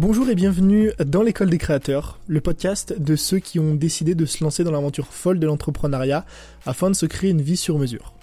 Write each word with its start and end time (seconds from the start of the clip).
Bonjour 0.00 0.30
et 0.30 0.34
bienvenue 0.34 0.92
dans 1.04 1.20
l'école 1.20 1.50
des 1.50 1.58
créateurs, 1.58 2.18
le 2.26 2.40
podcast 2.40 2.98
de 2.98 3.16
ceux 3.16 3.38
qui 3.38 3.58
ont 3.58 3.74
décidé 3.74 4.14
de 4.14 4.24
se 4.24 4.42
lancer 4.42 4.64
dans 4.64 4.70
l'aventure 4.70 5.08
folle 5.08 5.38
de 5.38 5.46
l'entrepreneuriat 5.46 6.24
afin 6.64 6.88
de 6.88 6.96
se 6.96 7.04
créer 7.04 7.32
une 7.32 7.42
vie 7.42 7.58
sur 7.58 7.78
mesure. 7.78 8.14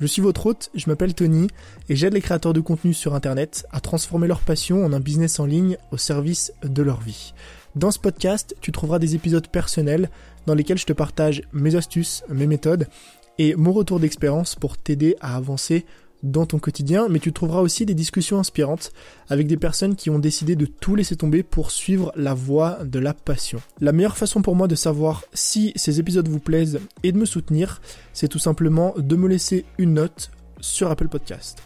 Je 0.00 0.06
suis 0.06 0.22
votre 0.22 0.46
hôte, 0.46 0.70
je 0.74 0.88
m'appelle 0.88 1.12
Tony 1.12 1.48
et 1.90 1.94
j'aide 1.94 2.14
les 2.14 2.22
créateurs 2.22 2.54
de 2.54 2.60
contenu 2.60 2.94
sur 2.94 3.14
internet 3.14 3.66
à 3.70 3.80
transformer 3.80 4.28
leur 4.28 4.40
passion 4.40 4.82
en 4.82 4.94
un 4.94 5.00
business 5.00 5.38
en 5.38 5.44
ligne 5.44 5.76
au 5.90 5.98
service 5.98 6.54
de 6.62 6.82
leur 6.82 7.02
vie. 7.02 7.34
Dans 7.74 7.90
ce 7.90 7.98
podcast, 7.98 8.56
tu 8.62 8.72
trouveras 8.72 8.98
des 8.98 9.14
épisodes 9.14 9.46
personnels 9.46 10.08
dans 10.46 10.54
lesquels 10.54 10.78
je 10.78 10.86
te 10.86 10.94
partage 10.94 11.42
mes 11.52 11.76
astuces, 11.76 12.24
mes 12.30 12.46
méthodes 12.46 12.88
et 13.36 13.54
mon 13.56 13.74
retour 13.74 14.00
d'expérience 14.00 14.54
pour 14.54 14.78
t'aider 14.78 15.16
à 15.20 15.36
avancer 15.36 15.84
dans 16.26 16.46
ton 16.46 16.58
quotidien, 16.58 17.08
mais 17.08 17.18
tu 17.18 17.32
trouveras 17.32 17.60
aussi 17.60 17.86
des 17.86 17.94
discussions 17.94 18.38
inspirantes 18.38 18.92
avec 19.28 19.46
des 19.46 19.56
personnes 19.56 19.96
qui 19.96 20.10
ont 20.10 20.18
décidé 20.18 20.56
de 20.56 20.66
tout 20.66 20.94
laisser 20.94 21.16
tomber 21.16 21.42
pour 21.42 21.70
suivre 21.70 22.12
la 22.16 22.34
voie 22.34 22.78
de 22.84 22.98
la 22.98 23.14
passion. 23.14 23.60
La 23.80 23.92
meilleure 23.92 24.16
façon 24.16 24.42
pour 24.42 24.56
moi 24.56 24.68
de 24.68 24.74
savoir 24.74 25.24
si 25.32 25.72
ces 25.76 26.00
épisodes 26.00 26.28
vous 26.28 26.40
plaisent 26.40 26.80
et 27.02 27.12
de 27.12 27.18
me 27.18 27.24
soutenir, 27.24 27.80
c'est 28.12 28.28
tout 28.28 28.38
simplement 28.38 28.94
de 28.96 29.16
me 29.16 29.28
laisser 29.28 29.64
une 29.78 29.94
note 29.94 30.30
sur 30.60 30.90
Apple 30.90 31.08
Podcast. 31.08 31.58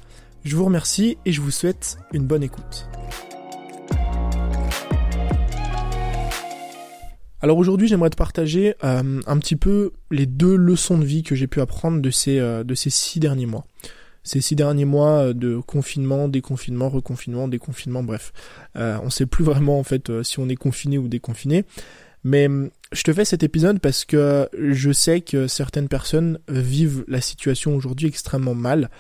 Je 0.45 0.57
vous 0.57 0.65
remercie 0.65 1.19
et 1.27 1.33
je 1.33 1.41
vous 1.41 1.51
souhaite 1.51 1.99
une 2.13 2.27
bonne 2.27 2.43
écoute. 2.43 2.87
Alors 7.43 7.57
aujourd'hui, 7.57 7.89
j'aimerais 7.89 8.11
te 8.11 8.17
partager 8.17 8.75
euh, 8.85 9.21
un 9.27 9.39
petit 9.39 9.57
peu 9.57 9.93
les 10.11 10.27
deux 10.27 10.57
leçons 10.57 10.99
de 10.99 11.05
vie 11.05 11.23
que 11.23 11.35
j'ai 11.35 11.47
pu 11.47 11.61
apprendre 11.61 12.01
de 12.01 12.11
ces, 12.11 12.39
euh, 12.39 12.65
de 12.65 12.75
ces 12.75 12.91
six 12.91 13.19
derniers 13.19 13.47
mois. 13.47 13.65
Ces 14.23 14.41
six 14.41 14.57
derniers 14.57 14.85
mois 14.85 15.27
euh, 15.27 15.33
de 15.33 15.59
confinement, 15.59 16.29
déconfinement, 16.29 16.89
reconfinement, 16.89 17.49
déconfinement, 17.49 18.03
bref. 18.03 18.33
on 18.75 19.11
sait 19.11 19.27
plus 19.27 19.45
vraiment 19.45 19.79
en 19.79 19.85
fait 19.85 20.23
si 20.23 20.39
on 20.39 20.49
est 20.49 20.57
confiné 20.57 20.99
ou 20.99 21.09
déconfiné. 21.09 21.65
Mais 22.23 22.49
je 22.93 23.03
te 23.03 23.13
fais 23.13 23.25
cet 23.25 23.43
épisode 23.43 23.81
parce 23.81 24.05
que 24.05 24.49
je 24.53 24.93
sais 24.93 25.23
que 25.23 25.47
certaines 25.47 25.89
personnes 25.89 26.39
vivent 26.49 27.05
la 27.09 27.21
situation 27.21 27.75
aujourd'hui 27.75 28.09
extrêmement 28.09 28.55
mal 28.55 28.91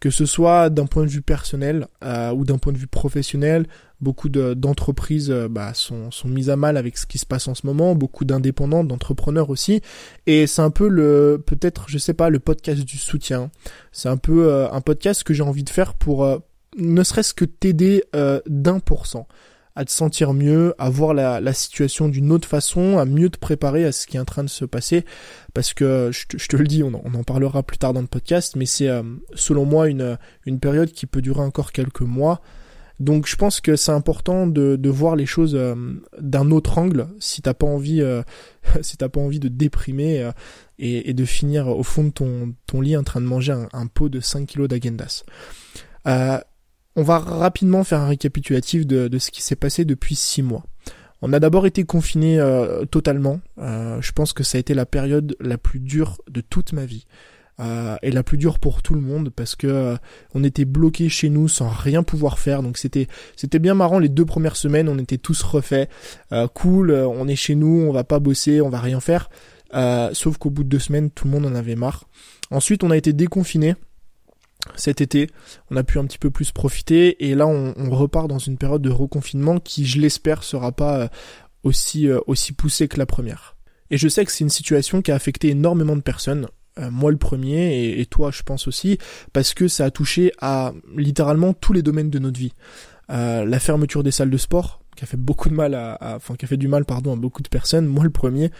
que 0.00 0.08
ce 0.10 0.24
soit 0.24 0.70
d'un 0.70 0.86
point 0.86 1.04
de 1.04 1.10
vue 1.10 1.22
personnel 1.22 1.86
euh, 2.02 2.32
ou 2.32 2.44
d'un 2.44 2.58
point 2.58 2.72
de 2.72 2.78
vue 2.78 2.86
professionnel, 2.86 3.66
beaucoup 4.00 4.30
d'entreprises 4.30 5.30
euh, 5.30 5.46
bah, 5.48 5.74
sont, 5.74 6.10
sont 6.10 6.28
mises 6.28 6.48
à 6.48 6.56
mal 6.56 6.78
avec 6.78 6.96
ce 6.96 7.06
qui 7.06 7.18
se 7.18 7.26
passe 7.26 7.46
en 7.48 7.54
ce 7.54 7.66
moment, 7.66 7.94
beaucoup 7.94 8.24
d'indépendants, 8.24 8.82
d'entrepreneurs 8.82 9.50
aussi, 9.50 9.82
et 10.26 10.46
c'est 10.46 10.62
un 10.62 10.70
peu 10.70 10.88
le, 10.88 11.42
peut-être, 11.44 11.84
je 11.88 11.98
sais 11.98 12.14
pas, 12.14 12.30
le 12.30 12.38
podcast 12.38 12.82
du 12.82 12.96
soutien. 12.96 13.50
C'est 13.92 14.08
un 14.08 14.16
peu 14.16 14.48
euh, 14.48 14.70
un 14.72 14.80
podcast 14.80 15.22
que 15.22 15.34
j'ai 15.34 15.42
envie 15.42 15.64
de 15.64 15.70
faire 15.70 15.94
pour 15.94 16.26
ne 16.78 17.02
serait-ce 17.02 17.34
que 17.34 17.44
t'aider 17.44 18.04
d'un 18.46 18.78
pour 18.78 19.06
cent 19.06 19.26
à 19.80 19.84
te 19.86 19.90
sentir 19.90 20.34
mieux, 20.34 20.74
à 20.78 20.90
voir 20.90 21.14
la, 21.14 21.52
situation 21.54 22.10
d'une 22.10 22.32
autre 22.32 22.46
façon, 22.46 22.98
à 22.98 23.06
mieux 23.06 23.30
te 23.30 23.38
préparer 23.38 23.86
à 23.86 23.92
ce 23.92 24.06
qui 24.06 24.18
est 24.18 24.20
en 24.20 24.26
train 24.26 24.44
de 24.44 24.50
se 24.50 24.66
passer. 24.66 25.06
Parce 25.54 25.72
que 25.72 26.10
je 26.12 26.26
te, 26.26 26.36
je 26.36 26.48
te 26.48 26.56
le 26.58 26.66
dis, 26.66 26.82
on 26.82 26.92
en, 26.92 27.24
parlera 27.24 27.62
plus 27.62 27.78
tard 27.78 27.94
dans 27.94 28.02
le 28.02 28.06
podcast, 28.06 28.56
mais 28.56 28.66
c'est 28.66 28.90
euh, 28.90 29.02
selon 29.34 29.64
moi 29.64 29.88
une, 29.88 30.18
une 30.44 30.60
période 30.60 30.92
qui 30.92 31.06
peut 31.06 31.22
durer 31.22 31.40
encore 31.40 31.72
quelques 31.72 32.02
mois. 32.02 32.42
Donc 32.98 33.26
je 33.26 33.36
pense 33.36 33.62
que 33.62 33.74
c'est 33.74 33.90
important 33.90 34.46
de, 34.46 34.76
de, 34.76 34.90
voir 34.90 35.16
les 35.16 35.24
choses 35.24 35.54
euh, 35.54 35.74
d'un 36.20 36.50
autre 36.50 36.76
angle 36.76 37.06
si 37.18 37.40
t'as 37.40 37.54
pas 37.54 37.66
envie 37.66 38.02
euh, 38.02 38.20
si 38.82 38.98
t'as 38.98 39.08
pas 39.08 39.20
envie 39.20 39.40
de 39.40 39.48
déprimer 39.48 40.30
et, 40.78 41.14
de 41.14 41.24
finir 41.24 41.68
au 41.68 41.82
fond 41.82 42.04
de 42.04 42.10
ton, 42.10 42.52
ton 42.66 42.82
lit 42.82 42.98
en 42.98 43.02
train 43.02 43.22
de 43.22 43.26
manger 43.26 43.52
un, 43.52 43.68
un 43.72 43.86
pot 43.86 44.10
de 44.10 44.20
5 44.20 44.46
kilos 44.46 44.68
d'agendas. 44.68 45.24
On 46.96 47.02
va 47.02 47.18
rapidement 47.18 47.84
faire 47.84 48.00
un 48.00 48.08
récapitulatif 48.08 48.86
de, 48.86 49.18
ce 49.18 49.30
qui 49.30 49.42
s'est 49.42 49.56
passé 49.56 49.84
depuis 49.84 50.16
six 50.16 50.42
mois. 50.42 50.64
On 51.22 51.32
a 51.32 51.38
d'abord 51.38 51.66
été 51.66 51.84
confiné 51.84 52.40
euh, 52.40 52.84
totalement. 52.84 53.40
Euh, 53.58 54.00
je 54.00 54.12
pense 54.12 54.32
que 54.32 54.42
ça 54.42 54.56
a 54.56 54.60
été 54.60 54.74
la 54.74 54.86
période 54.86 55.36
la 55.38 55.58
plus 55.58 55.78
dure 55.78 56.18
de 56.28 56.40
toute 56.40 56.72
ma 56.72 56.86
vie. 56.86 57.04
Euh, 57.60 57.96
et 58.02 58.10
la 58.10 58.22
plus 58.22 58.38
dure 58.38 58.58
pour 58.58 58.80
tout 58.82 58.94
le 58.94 59.02
monde 59.02 59.28
parce 59.28 59.54
que 59.54 59.96
on 60.34 60.42
était 60.44 60.64
bloqué 60.64 61.10
chez 61.10 61.28
nous 61.28 61.46
sans 61.46 61.68
rien 61.68 62.02
pouvoir 62.02 62.38
faire 62.38 62.62
donc 62.62 62.78
c'était 62.78 63.06
c'était 63.36 63.58
bien 63.58 63.74
marrant 63.74 63.98
les 63.98 64.08
deux 64.08 64.24
premières 64.24 64.56
semaines 64.56 64.88
on 64.88 64.96
était 64.98 65.18
tous 65.18 65.42
refaits 65.42 65.90
cool 66.54 66.90
on 66.90 67.28
est 67.28 67.36
chez 67.36 67.56
nous 67.56 67.84
on 67.86 67.92
va 67.92 68.02
pas 68.02 68.18
bosser 68.18 68.62
on 68.62 68.70
va 68.70 68.80
rien 68.80 69.00
faire 69.00 69.28
sauf 70.14 70.38
qu'au 70.38 70.48
bout 70.48 70.64
de 70.64 70.70
deux 70.70 70.78
semaines 70.78 71.10
tout 71.10 71.26
le 71.26 71.32
monde 71.32 71.44
en 71.44 71.54
avait 71.54 71.76
marre 71.76 72.04
ensuite 72.50 72.82
on 72.82 72.90
a 72.90 72.96
été 72.96 73.12
déconfiné 73.12 73.74
cet 74.76 75.00
été, 75.00 75.28
on 75.70 75.76
a 75.76 75.84
pu 75.84 75.98
un 75.98 76.04
petit 76.04 76.18
peu 76.18 76.30
plus 76.30 76.52
profiter 76.52 77.28
et 77.28 77.34
là 77.34 77.46
on, 77.46 77.90
repart 77.90 78.28
dans 78.28 78.38
une 78.38 78.56
période 78.56 78.82
de 78.82 78.90
reconfinement 78.90 79.58
qui, 79.58 79.84
je 79.84 80.00
l'espère, 80.00 80.44
sera 80.44 80.72
pas 80.72 81.00
euh, 81.00 81.08
aussi 81.62 82.08
euh, 82.08 82.18
aussi 82.26 82.52
poussée 82.52 82.88
que 82.88 82.98
la 82.98 83.06
première. 83.06 83.56
Et 83.90 83.98
je 83.98 84.08
sais 84.08 84.24
que 84.24 84.32
c'est 84.32 84.44
une 84.44 84.50
situation 84.50 85.02
qui 85.02 85.10
a 85.10 85.14
affecté 85.14 85.48
énormément 85.48 85.96
de 85.96 86.00
personnes, 86.00 86.48
euh, 86.78 86.90
moi 86.90 87.10
le 87.10 87.16
premier 87.16 87.98
et, 88.00 88.06
toi 88.06 88.30
je 88.30 88.42
pense 88.42 88.68
aussi, 88.68 88.98
parce 89.32 89.54
que 89.54 89.68
ça 89.68 89.86
a 89.86 89.90
touché 89.90 90.32
à 90.40 90.72
littéralement 90.96 91.52
tous 91.52 91.72
les 91.72 91.82
domaines 91.82 92.10
de 92.10 92.18
notre 92.18 92.38
vie. 92.38 92.54
la 93.08 93.58
fermeture 93.58 94.04
des 94.04 94.12
salles 94.12 94.30
de 94.30 94.36
sport, 94.36 94.80
qui 94.96 95.04
a 95.04 95.06
fait 95.06 95.16
beaucoup 95.16 95.48
de 95.48 95.54
mal 95.54 95.74
à, 95.74 95.98
enfin 96.16 96.36
qui 96.36 96.44
a 96.44 96.48
fait 96.48 96.56
du 96.56 96.68
mal 96.68 96.84
pardon 96.84 97.12
à 97.12 97.16
beaucoup 97.16 97.42
de 97.42 97.48
personnes, 97.48 97.86
moi 97.86 98.04
le 98.04 98.10
premier. 98.10 98.50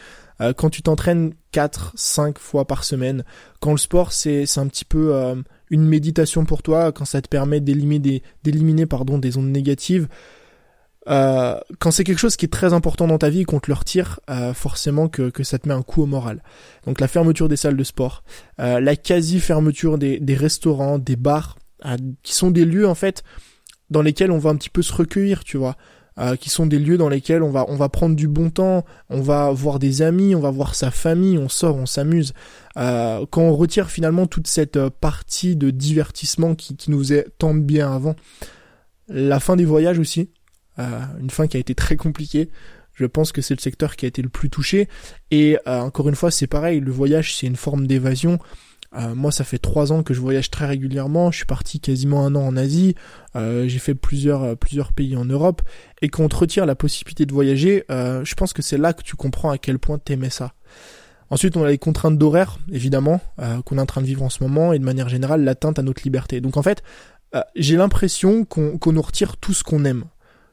quand 0.56 0.71
tu 0.71 0.82
t'entraînes 0.82 1.34
4, 1.53 1.93
5 1.94 2.38
fois 2.38 2.67
par 2.67 2.82
semaine, 2.82 3.25
quand 3.61 3.71
le 3.71 3.78
sport 3.78 4.12
c'est 4.12 4.47
c'est 4.47 4.59
un 4.59 4.67
petit 4.67 4.84
peu 4.84 5.15
une 5.70 5.86
méditation 5.86 6.44
pour 6.44 6.62
toi, 6.62 6.92
quand 6.92 7.04
ça 7.04 7.22
te 7.22 7.28
permet 7.28 7.60
d'éliminer 7.60 8.22
des, 8.42 8.86
pardon, 8.86 9.19
des 9.19 9.36
ondes 9.38 9.50
négatives, 9.50 10.08
euh, 11.08 11.58
quand 11.78 11.91
c'est 11.91 12.04
quelque 12.04 12.19
chose 12.19 12.36
qui 12.36 12.44
est 12.44 12.53
très 12.53 12.72
important 12.72 13.06
dans 13.06 13.19
ta 13.19 13.31
vie 13.31 13.44
qu'on 13.44 13.58
te 13.58 13.70
le 13.70 13.75
retire, 13.75 14.20
euh, 14.28 14.53
forcément 14.53 15.08
que, 15.08 15.31
ça 15.42 15.58
te 15.58 15.66
met 15.66 15.75
un 15.75 15.82
coup 15.82 16.03
au 16.03 16.06
moral. 16.06 16.42
Donc 16.86 17.00
la 17.00 17.08
fermeture 17.08 17.48
des 17.48 17.56
salles 17.56 17.76
de 17.76 17.84
sport, 17.84 18.22
euh, 18.60 18.81
la 18.81 18.97
quasi-fermeture 18.97 19.98
des 19.98 20.36
restaurants, 20.36 20.98
des 20.98 21.16
bars, 21.16 21.56
qui 22.22 22.34
sont 22.34 22.50
des 22.50 22.66
lieux 22.66 22.87
en 22.87 22.94
fait 22.94 23.25
dans 23.88 24.02
lesquels 24.02 24.31
on 24.31 24.38
va 24.38 24.50
un 24.50 24.56
petit 24.56 24.69
peu 24.69 24.82
se 24.82 24.92
recueillir, 24.92 25.44
tu 25.44 25.56
vois. 25.56 25.76
Euh, 26.20 26.36
qui 26.36 26.50
sont 26.50 26.66
des 26.66 26.78
lieux 26.78 26.98
dans 26.98 27.08
lesquels 27.08 27.42
on 27.42 27.50
va 27.50 27.64
on 27.69 27.76
va 27.76 27.88
prendre 27.88 28.14
du 28.14 28.28
bon 28.28 28.50
temps, 28.50 28.84
on 29.08 29.22
va 29.22 29.50
voir 29.53 29.78
des 29.78 30.03
amis, 30.03 30.34
on 30.34 30.41
va 30.41 30.50
voir 30.50 30.75
sa 30.75 30.91
famille, 30.91 31.38
on 31.38 31.48
sort, 31.48 31.76
on 31.76 31.86
s'amuse. 31.86 32.34
Euh, 32.76 33.25
quand 33.31 33.41
on 33.41 33.56
retire 33.56 33.91
finalement 33.91 34.26
toute 34.26 34.47
cette 34.47 34.76
euh, 34.76 34.91
partie 34.91 35.56
de 35.56 35.70
divertissement 35.70 36.54
qui, 36.54 36.76
qui 36.76 36.91
nous 36.91 37.14
est 37.14 37.26
tant 37.38 37.54
bien 37.54 37.91
avant, 37.91 38.16
la 39.08 39.41
fin 39.41 39.56
des 39.56 39.64
voyages 39.64 39.98
aussi, 39.98 40.31
une 40.78 41.31
fin 41.31 41.47
qui 41.47 41.56
a 41.56 41.60
été 41.60 41.75
très 41.75 41.97
compliquée. 41.97 42.50
Je 42.94 43.06
pense 43.06 43.32
que 43.32 43.41
c'est 43.42 43.54
le 43.54 43.60
secteur 43.60 43.97
qui 43.97 44.04
a 44.04 44.08
été 44.08 44.22
le 44.22 44.28
plus 44.31 44.48
touché. 44.48 44.88
Et 45.31 45.58
encore 45.66 46.08
une 46.08 46.14
fois, 46.14 46.31
c'est 46.31 46.47
pareil, 46.47 46.81
le 46.81 46.91
voyage 46.91 47.34
c'est 47.34 47.47
une 47.47 47.56
forme 47.56 47.87
d'évasion. 47.87 48.38
Euh, 48.97 49.15
moi, 49.15 49.31
ça 49.31 49.45
fait 49.45 49.59
trois 49.59 49.93
ans 49.93 50.03
que 50.03 50.15
je 50.15 50.21
voyage 50.21 50.51
très 50.51 50.67
régulièrement. 50.67 51.31
Je 51.31 51.39
suis 51.39 51.47
parti 51.47 51.81
quasiment 51.81 52.27
un 52.27 52.34
an 52.34 52.47
en 52.47 52.56
Asie. 52.56 52.95
Euh, 53.37 53.69
j'ai 53.69 53.78
fait 53.78 53.95
plusieurs 53.95 54.43
euh, 54.43 54.55
plusieurs 54.56 54.93
pays 54.93 55.17
en 55.17 55.25
Europe. 55.25 55.62
Et 56.03 56.09
quand 56.09 56.25
on 56.25 56.28
te 56.28 56.37
retire 56.37 56.67
la 56.67 56.75
possibilité 56.75 57.27
de 57.27 57.33
voyager, 57.33 57.84
je 57.89 58.34
pense 58.34 58.53
que 58.53 58.62
c'est 58.62 58.79
là 58.79 58.93
que 58.93 59.03
tu 59.03 59.17
comprends 59.17 59.50
à 59.50 59.59
quel 59.59 59.79
point 59.79 59.99
t'aimais 59.99 60.31
ça. 60.31 60.55
Ensuite, 61.29 61.56
on 61.56 61.62
a 61.62 61.69
les 61.69 61.79
contraintes 61.79 62.19
d'horaire, 62.19 62.59
évidemment, 62.73 63.21
qu'on 63.65 63.79
est 63.79 63.81
en 63.81 63.87
train 63.87 64.00
de 64.00 64.06
vivre 64.06 64.23
en 64.23 64.31
ce 64.31 64.43
moment, 64.43 64.73
et 64.73 64.79
de 64.79 64.84
manière 64.84 65.09
générale, 65.09 65.45
l'atteinte 65.45 65.79
à 65.79 65.83
notre 65.83 66.03
liberté. 66.05 66.41
Donc 66.41 66.56
en 66.56 66.62
fait, 66.62 66.83
j'ai 67.55 67.77
l'impression 67.77 68.47
qu'on 68.47 68.93
nous 68.93 69.03
retire 69.03 69.37
tout 69.37 69.53
ce 69.53 69.62
qu'on 69.62 69.84
aime 69.84 70.05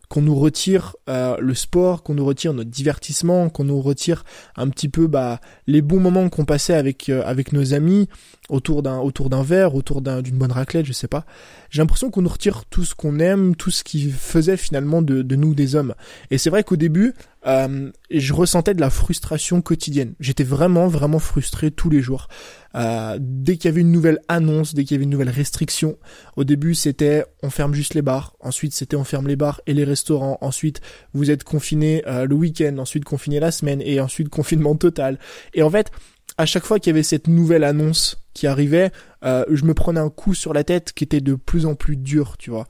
qu'on 0.10 0.22
nous 0.22 0.36
retire 0.36 0.96
euh, 1.10 1.36
le 1.40 1.54
sport, 1.54 2.04
qu'on 2.04 2.14
nous 2.14 2.26
retire 2.26 2.54
notre 2.54 2.70
divertissement, 2.70 3.50
qu'on 3.50 3.66
nous 3.66 3.82
retire 3.82 4.24
un 4.56 4.70
petit 4.70 4.90
peu 4.90 5.08
bah, 5.08 5.42
les 5.68 5.82
bons 5.82 6.00
moments 6.00 6.30
qu'on 6.30 6.46
passait 6.46 6.74
avec 6.74 7.10
euh, 7.10 7.24
avec 7.26 7.52
nos 7.52 7.74
amis 7.74 8.08
autour 8.50 8.84
d'un 8.84 9.00
autour 9.00 9.30
d'un 9.30 9.44
verre, 9.44 9.76
autour 9.76 10.02
d'une 10.02 10.38
bonne 10.38 10.52
raclette, 10.52 10.86
je 10.86 10.94
sais 10.94 11.08
pas. 11.08 11.26
J'ai 11.70 11.82
l'impression 11.82 12.10
qu'on 12.10 12.22
nous 12.22 12.30
retire 12.30 12.64
tout 12.66 12.86
ce 12.86 12.96
qu'on 12.96 13.20
aime, 13.20 13.56
tout 13.56 13.72
ce 13.72 13.84
qui 13.84 14.10
faisait 14.10 14.58
finalement 14.58 15.02
de, 15.02 15.22
de 15.22 15.36
nous 15.36 15.54
des 15.54 15.76
hommes. 15.76 15.94
Et 16.32 16.38
c'est 16.38 16.50
vrai 16.50 16.64
qu'au 16.64 16.78
début, 16.78 17.14
euh, 17.46 17.92
je 18.10 18.34
ressentais 18.34 18.74
de 18.74 18.82
la 18.82 18.90
frustration 18.90 19.62
quotidienne. 19.62 20.16
J'étais 20.20 20.44
vraiment 20.44 20.88
vraiment 20.88 21.20
frustré 21.20 21.72
tous 21.72 21.90
les 21.90 22.02
jours. 22.02 22.28
Euh, 22.76 23.18
dès 23.20 23.58
qu'il 23.58 23.66
y 23.66 23.72
avait 23.72 23.82
une 23.82 23.92
nouvelle 23.92 24.20
annonce, 24.28 24.74
dès 24.74 24.84
qu'il 24.84 24.96
y 24.96 24.96
avait 24.96 25.06
une 25.06 25.10
nouvelle 25.10 25.30
restriction, 25.30 25.98
au 26.36 26.44
début 26.44 26.76
c'était 26.76 27.26
on 27.42 27.50
ferme 27.50 27.74
juste 27.74 27.94
les 27.94 28.02
bars, 28.02 28.36
ensuite 28.40 28.74
c'était 28.74 28.96
on 28.96 29.04
ferme 29.04 29.28
les 29.28 29.36
bars 29.36 29.62
et 29.68 29.74
les 29.74 29.84
restaurants, 29.84 30.38
ensuite 30.42 30.82
vous 31.14 31.32
êtes 31.32 31.44
confiné 31.44 32.04
euh, 32.08 32.26
le 32.26 32.36
week-end, 32.36 32.78
ensuite 32.78 33.06
confiné 33.06 33.40
la 33.40 33.52
semaine 33.52 33.82
et 33.82 34.00
ensuite 34.00 34.30
confinement 34.38 34.76
total. 34.76 35.18
Et 35.54 35.64
en 35.64 35.70
fait, 35.70 35.92
à 36.38 36.46
chaque 36.46 36.66
fois 36.66 36.80
qu'il 36.80 36.92
y 36.92 36.96
avait 36.96 37.04
cette 37.04 37.28
nouvelle 37.28 37.64
annonce 37.64 38.24
qui 38.34 38.46
arrivait, 38.46 38.92
euh, 39.24 39.44
je 39.50 39.66
me 39.66 39.74
prenais 39.74 40.00
un 40.00 40.10
coup 40.10 40.36
sur 40.36 40.54
la 40.54 40.64
tête 40.64 40.94
qui 40.94 41.04
était 41.04 41.22
de 41.22 41.34
plus 41.34 41.66
en 41.66 41.74
plus 41.74 41.98
dur, 41.98 42.38
tu 42.38 42.52
vois. 42.52 42.68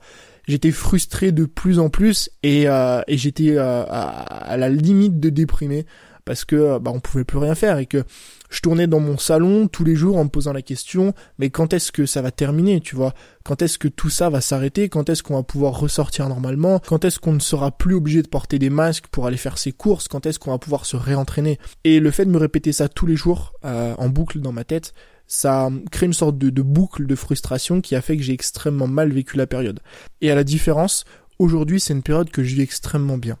J'étais 0.48 0.70
frustré 0.70 1.30
de 1.30 1.44
plus 1.44 1.78
en 1.78 1.90
plus 1.90 2.30
et, 2.42 2.64
et 2.64 3.16
j'étais 3.18 3.58
à, 3.58 3.82
à, 3.82 4.56
la 4.56 4.70
limite 4.70 5.20
de 5.20 5.28
déprimer 5.28 5.84
parce 6.24 6.44
que 6.44 6.78
bah 6.78 6.90
on 6.94 7.00
pouvait 7.00 7.24
plus 7.24 7.38
rien 7.38 7.54
faire 7.54 7.78
et 7.78 7.86
que 7.86 8.04
je 8.50 8.60
tournais 8.60 8.86
dans 8.86 9.00
mon 9.00 9.16
salon 9.16 9.66
tous 9.66 9.84
les 9.84 9.94
jours 9.94 10.16
en 10.16 10.24
me 10.24 10.28
posant 10.28 10.52
la 10.52 10.60
question 10.62 11.14
mais 11.38 11.48
quand 11.48 11.72
est-ce 11.72 11.92
que 11.92 12.06
ça 12.06 12.22
va 12.22 12.30
terminer 12.30 12.80
tu 12.80 12.96
vois? 12.96 13.14
Quand 13.44 13.62
est-ce 13.62 13.78
que 13.78 13.88
tout 13.88 14.10
ça 14.10 14.30
va 14.30 14.40
s'arrêter? 14.40 14.88
Quand 14.88 15.08
est-ce 15.10 15.22
qu'on 15.22 15.36
va 15.36 15.42
pouvoir 15.42 15.78
ressortir 15.78 16.28
normalement? 16.28 16.80
Quand 16.86 17.04
est-ce 17.04 17.18
qu'on 17.18 17.32
ne 17.32 17.40
sera 17.40 17.70
plus 17.70 17.94
obligé 17.94 18.22
de 18.22 18.28
porter 18.28 18.58
des 18.58 18.70
masques 18.70 19.06
pour 19.10 19.26
aller 19.26 19.36
faire 19.36 19.58
ses 19.58 19.72
courses? 19.72 20.08
Quand 20.08 20.26
est-ce 20.26 20.38
qu'on 20.38 20.50
va 20.50 20.58
pouvoir 20.58 20.86
se 20.86 20.96
réentraîner? 20.96 21.58
Et 21.84 22.00
le 22.00 22.10
fait 22.10 22.24
de 22.24 22.30
me 22.30 22.38
répéter 22.38 22.72
ça 22.72 22.88
tous 22.88 23.06
les 23.06 23.16
jours 23.16 23.52
euh, 23.64 23.94
en 23.98 24.08
boucle 24.08 24.40
dans 24.40 24.52
ma 24.52 24.64
tête 24.64 24.92
ça 25.28 25.70
crée 25.92 26.06
une 26.06 26.12
sorte 26.12 26.38
de, 26.38 26.62
boucle 26.62 27.06
de 27.06 27.14
frustration 27.14 27.80
qui 27.80 27.94
a 27.94 28.00
fait 28.00 28.16
que 28.16 28.22
j'ai 28.24 28.32
extrêmement 28.32 28.88
mal 28.88 29.12
vécu 29.12 29.36
la 29.36 29.46
période. 29.46 29.80
Et 30.20 30.30
à 30.30 30.34
la 30.34 30.42
différence 30.42 31.04
aujourd'hui 31.38 31.78
c'est 31.78 31.92
une 31.92 32.02
période 32.02 32.30
que 32.30 32.42
je 32.42 32.56
vis 32.56 32.62
extrêmement 32.62 33.18
bien. 33.18 33.38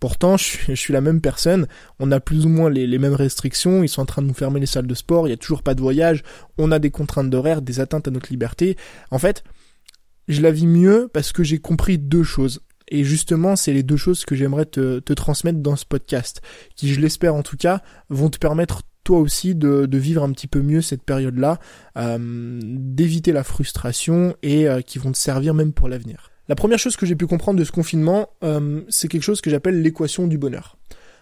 Pourtant, 0.00 0.36
je 0.36 0.74
suis, 0.74 0.92
la 0.92 1.00
même 1.00 1.20
personne, 1.20 1.66
on 1.98 2.12
a 2.12 2.20
plus 2.20 2.46
ou 2.46 2.48
moins 2.48 2.70
les, 2.70 2.98
mêmes 2.98 3.14
restrictions, 3.14 3.82
ils 3.82 3.88
sont 3.88 4.02
en 4.02 4.06
train 4.06 4.22
de 4.22 4.28
nous 4.28 4.34
fermer 4.34 4.60
les 4.60 4.66
salles 4.66 4.86
de 4.86 4.94
sport, 4.94 5.26
il 5.26 5.30
n'y 5.30 5.34
a 5.34 5.38
toujours 5.38 5.62
pas 5.62 5.74
de 5.74 5.80
voyage, 5.80 6.22
on 6.56 6.70
a 6.70 6.78
des 6.78 6.90
contraintes 6.90 7.30
d'horaire, 7.30 7.62
des 7.62 7.80
atteintes 7.80 8.06
à 8.06 8.12
notre 8.12 8.30
liberté. 8.30 8.76
En 9.10 9.18
fait, 9.18 9.42
je 10.28 10.40
la 10.40 10.52
vis 10.52 10.66
mieux 10.66 11.08
parce 11.12 11.32
que 11.32 11.42
j'ai 11.42 11.58
compris 11.58 11.98
deux 11.98 12.22
choses. 12.22 12.60
Et 12.90 13.04
justement, 13.04 13.56
c'est 13.56 13.72
les 13.72 13.82
deux 13.82 13.96
choses 13.96 14.24
que 14.24 14.34
j'aimerais 14.34 14.64
te, 14.64 15.12
transmettre 15.12 15.58
dans 15.58 15.76
ce 15.76 15.84
podcast, 15.84 16.40
qui, 16.74 16.92
je 16.92 17.00
l'espère 17.00 17.34
en 17.34 17.42
tout 17.42 17.56
cas, 17.56 17.82
vont 18.08 18.30
te 18.30 18.38
permettre 18.38 18.82
toi 19.08 19.20
aussi 19.20 19.54
de, 19.54 19.88
vivre 19.90 20.22
un 20.22 20.30
petit 20.32 20.48
peu 20.48 20.60
mieux 20.60 20.82
cette 20.82 21.02
période-là, 21.02 21.58
euh, 21.96 22.60
d'éviter 22.62 23.32
la 23.32 23.42
frustration 23.42 24.36
et 24.42 24.68
euh, 24.68 24.82
qui 24.82 24.98
vont 24.98 25.12
te 25.12 25.16
servir 25.16 25.54
même 25.54 25.72
pour 25.72 25.88
l'avenir. 25.88 26.30
La 26.46 26.54
première 26.54 26.78
chose 26.78 26.94
que 26.94 27.06
j'ai 27.06 27.16
pu 27.16 27.26
comprendre 27.26 27.58
de 27.58 27.64
ce 27.64 27.72
confinement, 27.72 28.28
euh, 28.44 28.82
c'est 28.90 29.08
quelque 29.08 29.22
chose 29.22 29.40
que 29.40 29.48
j'appelle 29.48 29.80
l'équation 29.80 30.26
du 30.26 30.36
bonheur. 30.36 30.76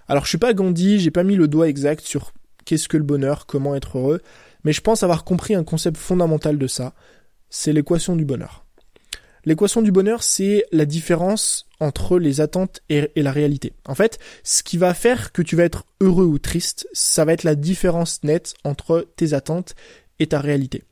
Alors 0.09 0.25
je 0.25 0.31
suis 0.31 0.39
pas 0.39 0.53
Gandhi, 0.53 0.99
j'ai 0.99 1.13
pas 1.13 1.23
mis 1.23 1.37
le 1.37 1.47
doigt 1.47 1.69
exact 1.69 2.05
sur 2.05 2.33
qu'est-ce 2.65 2.89
que 2.89 2.97
le 2.97 3.05
bonheur, 3.05 3.47
comment 3.47 3.77
être 3.77 3.99
heureux, 3.99 4.21
mais 4.65 4.73
je 4.73 4.81
pense 4.81 5.05
avoir 5.05 5.23
compris 5.23 5.55
un 5.55 5.63
concept 5.63 5.97
fondamental 5.97 6.59
de 6.59 6.67
ça, 6.67 6.93
c'est 7.51 7.73
l'équation 7.73 8.17
du 8.17 8.25
bonheur. 8.25 8.66
L'équation 9.47 9.81
du 9.81 9.93
bonheur, 9.93 10.25
c'est 10.25 10.67
la 10.73 10.85
différence 10.85 11.69
entre 11.79 12.19
les 12.19 12.41
attentes 12.41 12.81
et, 12.89 13.11
la 13.15 13.31
réalité. 13.31 13.73
En 13.87 13.95
fait, 13.95 14.19
ce 14.43 14.65
qui 14.65 14.77
va 14.77 14.93
faire 14.93 15.31
que 15.31 15.41
tu 15.41 15.55
vas 15.55 15.63
être 15.63 15.85
heureux 16.01 16.25
ou 16.25 16.39
triste, 16.39 16.89
ça 16.93 17.25
va 17.25 17.33
être 17.33 17.45
la 17.45 17.55
différence 17.55 18.25
nette 18.25 18.55
entre 18.65 19.07
tes 19.15 19.35
attentes 19.35 19.77
et 20.19 20.27
ta 20.27 20.41
réalité. 20.41 20.83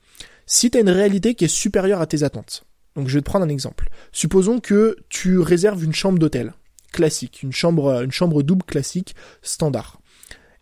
Si 0.46 0.70
tu 0.70 0.78
as 0.78 0.82
une 0.82 0.90
réalité 0.90 1.34
qui 1.34 1.46
est 1.46 1.48
supérieure 1.48 2.00
à 2.00 2.06
tes 2.06 2.22
attentes, 2.22 2.64
donc 2.94 3.08
je 3.08 3.14
vais 3.14 3.22
te 3.22 3.26
prendre 3.26 3.44
un 3.44 3.48
exemple. 3.48 3.88
Supposons 4.12 4.60
que 4.60 4.96
tu 5.08 5.40
réserves 5.40 5.82
une 5.82 5.92
chambre 5.92 6.20
d'hôtel 6.20 6.54
classique, 6.92 7.42
une 7.42 7.52
chambre, 7.52 8.02
une 8.04 8.12
chambre 8.12 8.44
double 8.44 8.64
classique 8.64 9.16
standard. 9.42 10.00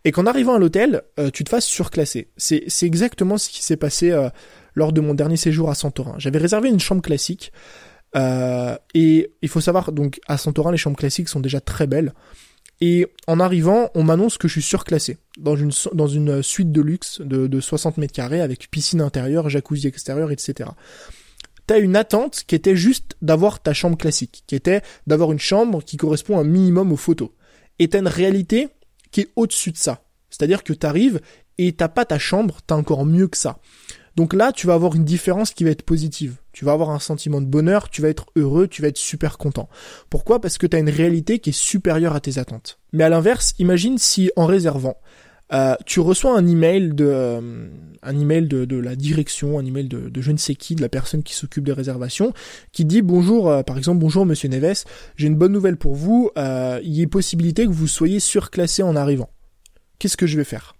Et 0.03 0.11
qu'en 0.11 0.25
arrivant 0.25 0.55
à 0.55 0.59
l'hôtel, 0.59 1.03
euh, 1.19 1.29
tu 1.29 1.43
te 1.43 1.49
fasses 1.49 1.65
surclasser. 1.65 2.29
C'est, 2.37 2.63
c'est 2.67 2.87
exactement 2.87 3.37
ce 3.37 3.49
qui 3.49 3.63
s'est 3.63 3.77
passé 3.77 4.09
euh, 4.11 4.29
lors 4.75 4.93
de 4.93 5.01
mon 5.01 5.13
dernier 5.13 5.37
séjour 5.37 5.69
à 5.69 5.75
Santorin. 5.75 6.15
J'avais 6.17 6.39
réservé 6.39 6.69
une 6.69 6.79
chambre 6.79 7.01
classique. 7.01 7.51
Euh, 8.15 8.77
et 8.93 9.31
il 9.41 9.49
faut 9.49 9.61
savoir, 9.61 9.91
donc 9.91 10.19
à 10.27 10.37
Santorin, 10.37 10.71
les 10.71 10.77
chambres 10.77 10.97
classiques 10.97 11.29
sont 11.29 11.39
déjà 11.39 11.59
très 11.59 11.87
belles. 11.87 12.13
Et 12.81 13.07
en 13.27 13.39
arrivant, 13.39 13.89
on 13.95 14.03
m'annonce 14.03 14.37
que 14.37 14.47
je 14.47 14.53
suis 14.53 14.61
surclassé 14.61 15.17
dans 15.37 15.55
une, 15.55 16.41
suite 16.41 16.71
de 16.71 16.81
luxe 16.81 17.21
de, 17.21 17.47
de 17.47 17.59
60 17.61 17.97
mètres 17.97 18.13
carrés 18.13 18.41
avec 18.41 18.69
piscine 18.69 19.01
intérieure, 19.01 19.49
jacuzzi 19.49 19.87
extérieur, 19.87 20.31
etc 20.31 20.69
t'as 21.67 21.79
une 21.79 21.95
attente 21.95 22.43
qui 22.45 22.55
était 22.55 22.75
juste 22.75 23.15
d'avoir 23.21 23.61
ta 23.61 23.73
chambre 23.73 23.97
classique, 23.97 24.43
qui 24.47 24.55
était 24.55 24.81
d'avoir 25.07 25.31
une 25.31 25.39
chambre 25.39 25.83
qui 25.83 25.97
correspond 25.97 26.39
un 26.39 26.43
minimum 26.43 26.91
aux 26.91 26.97
photos. 26.97 27.29
Et 27.79 27.87
t'as 27.87 27.99
une 27.99 28.07
réalité 28.07 28.69
qui 29.11 29.21
est 29.21 29.29
au-dessus 29.35 29.71
de 29.71 29.77
ça. 29.77 30.03
C'est-à-dire 30.29 30.63
que 30.63 30.73
t'arrives 30.73 31.21
et 31.57 31.73
t'as 31.73 31.87
pas 31.87 32.05
ta 32.05 32.19
chambre, 32.19 32.59
t'as 32.65 32.75
encore 32.75 33.05
mieux 33.05 33.27
que 33.27 33.37
ça. 33.37 33.59
Donc 34.15 34.33
là, 34.33 34.51
tu 34.51 34.67
vas 34.67 34.73
avoir 34.73 34.95
une 34.95 35.05
différence 35.05 35.51
qui 35.51 35.63
va 35.63 35.71
être 35.71 35.83
positive. 35.83 36.35
Tu 36.51 36.65
vas 36.65 36.73
avoir 36.73 36.91
un 36.91 36.99
sentiment 36.99 37.41
de 37.41 37.47
bonheur, 37.47 37.89
tu 37.89 38.01
vas 38.01 38.09
être 38.09 38.27
heureux, 38.35 38.67
tu 38.67 38.81
vas 38.81 38.89
être 38.89 38.97
super 38.97 39.37
content. 39.37 39.69
Pourquoi? 40.09 40.39
Parce 40.39 40.57
que 40.57 40.67
tu 40.67 40.75
as 40.75 40.79
une 40.79 40.89
réalité 40.89 41.39
qui 41.39 41.49
est 41.49 41.53
supérieure 41.57 42.15
à 42.15 42.19
tes 42.19 42.37
attentes. 42.37 42.79
Mais 42.91 43.03
à 43.03 43.09
l'inverse, 43.09 43.55
imagine 43.57 43.97
si 43.97 44.31
en 44.35 44.45
réservant, 44.45 44.97
euh, 45.51 45.75
tu 45.85 45.99
reçois 45.99 46.37
un 46.37 46.47
email 46.47 46.93
de 46.93 47.05
euh, 47.05 47.67
un 48.01 48.19
email 48.19 48.47
de, 48.47 48.77
la 48.77 48.95
direction, 48.95 49.59
un 49.59 49.65
email 49.65 49.87
de, 49.87 50.09
de, 50.09 50.21
je 50.21 50.31
ne 50.31 50.37
sais 50.37 50.55
qui, 50.55 50.75
de 50.75 50.81
la 50.81 50.89
personne 50.89 51.21
qui 51.21 51.33
s'occupe 51.33 51.63
des 51.63 51.73
réservations, 51.73 52.33
qui 52.71 52.85
dit 52.85 53.01
bonjour, 53.01 53.49
euh, 53.49 53.61
par 53.61 53.77
exemple 53.77 53.99
bonjour 53.99 54.25
Monsieur 54.25 54.49
Neves, 54.49 54.83
j'ai 55.15 55.27
une 55.27 55.35
bonne 55.35 55.51
nouvelle 55.51 55.77
pour 55.77 55.95
vous, 55.95 56.31
il 56.35 56.93
y 56.93 57.03
a 57.03 57.07
possibilité 57.07 57.65
que 57.65 57.71
vous 57.71 57.87
soyez 57.87 58.19
surclassé 58.19 58.83
en 58.83 58.95
arrivant. 58.95 59.29
Qu'est-ce 59.99 60.17
que 60.17 60.27
je 60.27 60.37
vais 60.37 60.43
faire? 60.43 60.75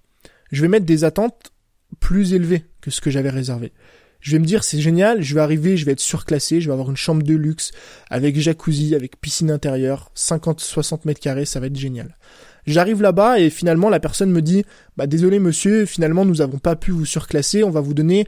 Je 0.51 0.61
vais 0.61 0.67
mettre 0.67 0.85
des 0.85 1.03
attentes 1.03 1.51
plus 1.99 2.33
élevées 2.33 2.65
que 2.83 2.91
ce 2.91 3.01
que 3.01 3.09
j'avais 3.09 3.29
réservé. 3.29 3.71
Je 4.19 4.31
vais 4.31 4.39
me 4.39 4.45
dire 4.45 4.63
c'est 4.63 4.79
génial, 4.79 5.21
je 5.21 5.35
vais 5.35 5.41
arriver, 5.41 5.77
je 5.77 5.85
vais 5.85 5.93
être 5.93 5.99
surclassé, 5.99 6.61
je 6.61 6.67
vais 6.67 6.73
avoir 6.73 6.89
une 6.89 6.97
chambre 6.97 7.23
de 7.23 7.33
luxe 7.33 7.71
avec 8.09 8.39
jacuzzi, 8.39 8.93
avec 8.93 9.19
piscine 9.19 9.49
intérieure, 9.49 10.11
50-60 10.15 11.01
mètres 11.05 11.21
carrés, 11.21 11.45
ça 11.45 11.59
va 11.59 11.67
être 11.67 11.77
génial. 11.77 12.17
J'arrive 12.65 13.01
là-bas 13.01 13.39
et 13.39 13.49
finalement 13.49 13.89
la 13.89 13.99
personne 13.99 14.31
me 14.31 14.41
dit 14.41 14.63
bah 14.97 15.07
désolé 15.07 15.39
monsieur, 15.39 15.85
finalement 15.85 16.25
nous 16.25 16.35
n'avons 16.35 16.59
pas 16.59 16.75
pu 16.75 16.91
vous 16.91 17.05
surclasser, 17.05 17.63
on 17.63 17.69
va 17.69 17.81
vous 17.81 17.93
donner 17.93 18.27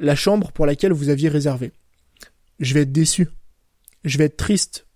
la 0.00 0.16
chambre 0.16 0.50
pour 0.52 0.66
laquelle 0.66 0.92
vous 0.92 1.08
aviez 1.08 1.28
réservé. 1.28 1.72
Je 2.58 2.74
vais 2.74 2.82
être 2.82 2.92
déçu. 2.92 3.28
Je 4.04 4.18
vais 4.18 4.24
être 4.24 4.36
triste. 4.36 4.86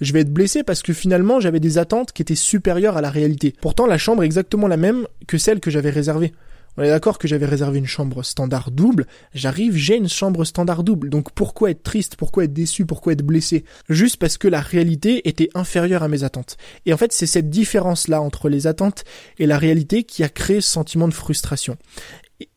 Je 0.00 0.12
vais 0.12 0.20
être 0.20 0.32
blessé 0.32 0.62
parce 0.62 0.82
que 0.82 0.94
finalement 0.94 1.38
j'avais 1.38 1.60
des 1.60 1.76
attentes 1.78 2.12
qui 2.12 2.22
étaient 2.22 2.34
supérieures 2.34 2.96
à 2.96 3.02
la 3.02 3.10
réalité. 3.10 3.54
Pourtant 3.60 3.86
la 3.86 3.98
chambre 3.98 4.22
est 4.22 4.26
exactement 4.26 4.68
la 4.68 4.78
même 4.78 5.06
que 5.26 5.38
celle 5.38 5.60
que 5.60 5.70
j'avais 5.70 5.90
réservée. 5.90 6.32
On 6.76 6.82
est 6.82 6.88
d'accord 6.88 7.18
que 7.18 7.28
j'avais 7.28 7.46
réservé 7.46 7.78
une 7.78 7.86
chambre 7.86 8.22
standard 8.22 8.70
double, 8.70 9.06
j'arrive, 9.34 9.76
j'ai 9.76 9.96
une 9.96 10.08
chambre 10.08 10.44
standard 10.44 10.84
double. 10.84 11.10
Donc 11.10 11.32
pourquoi 11.32 11.70
être 11.70 11.82
triste, 11.82 12.16
pourquoi 12.16 12.44
être 12.44 12.52
déçu, 12.52 12.86
pourquoi 12.86 13.12
être 13.12 13.24
blessé? 13.24 13.64
Juste 13.90 14.16
parce 14.16 14.38
que 14.38 14.48
la 14.48 14.60
réalité 14.60 15.28
était 15.28 15.50
inférieure 15.54 16.02
à 16.02 16.08
mes 16.08 16.24
attentes. 16.24 16.56
Et 16.86 16.94
en 16.94 16.96
fait, 16.96 17.12
c'est 17.12 17.26
cette 17.26 17.50
différence-là 17.50 18.22
entre 18.22 18.48
les 18.48 18.66
attentes 18.66 19.04
et 19.38 19.46
la 19.46 19.58
réalité 19.58 20.04
qui 20.04 20.24
a 20.24 20.30
créé 20.30 20.60
ce 20.62 20.70
sentiment 20.70 21.08
de 21.08 21.14
frustration. 21.14 21.76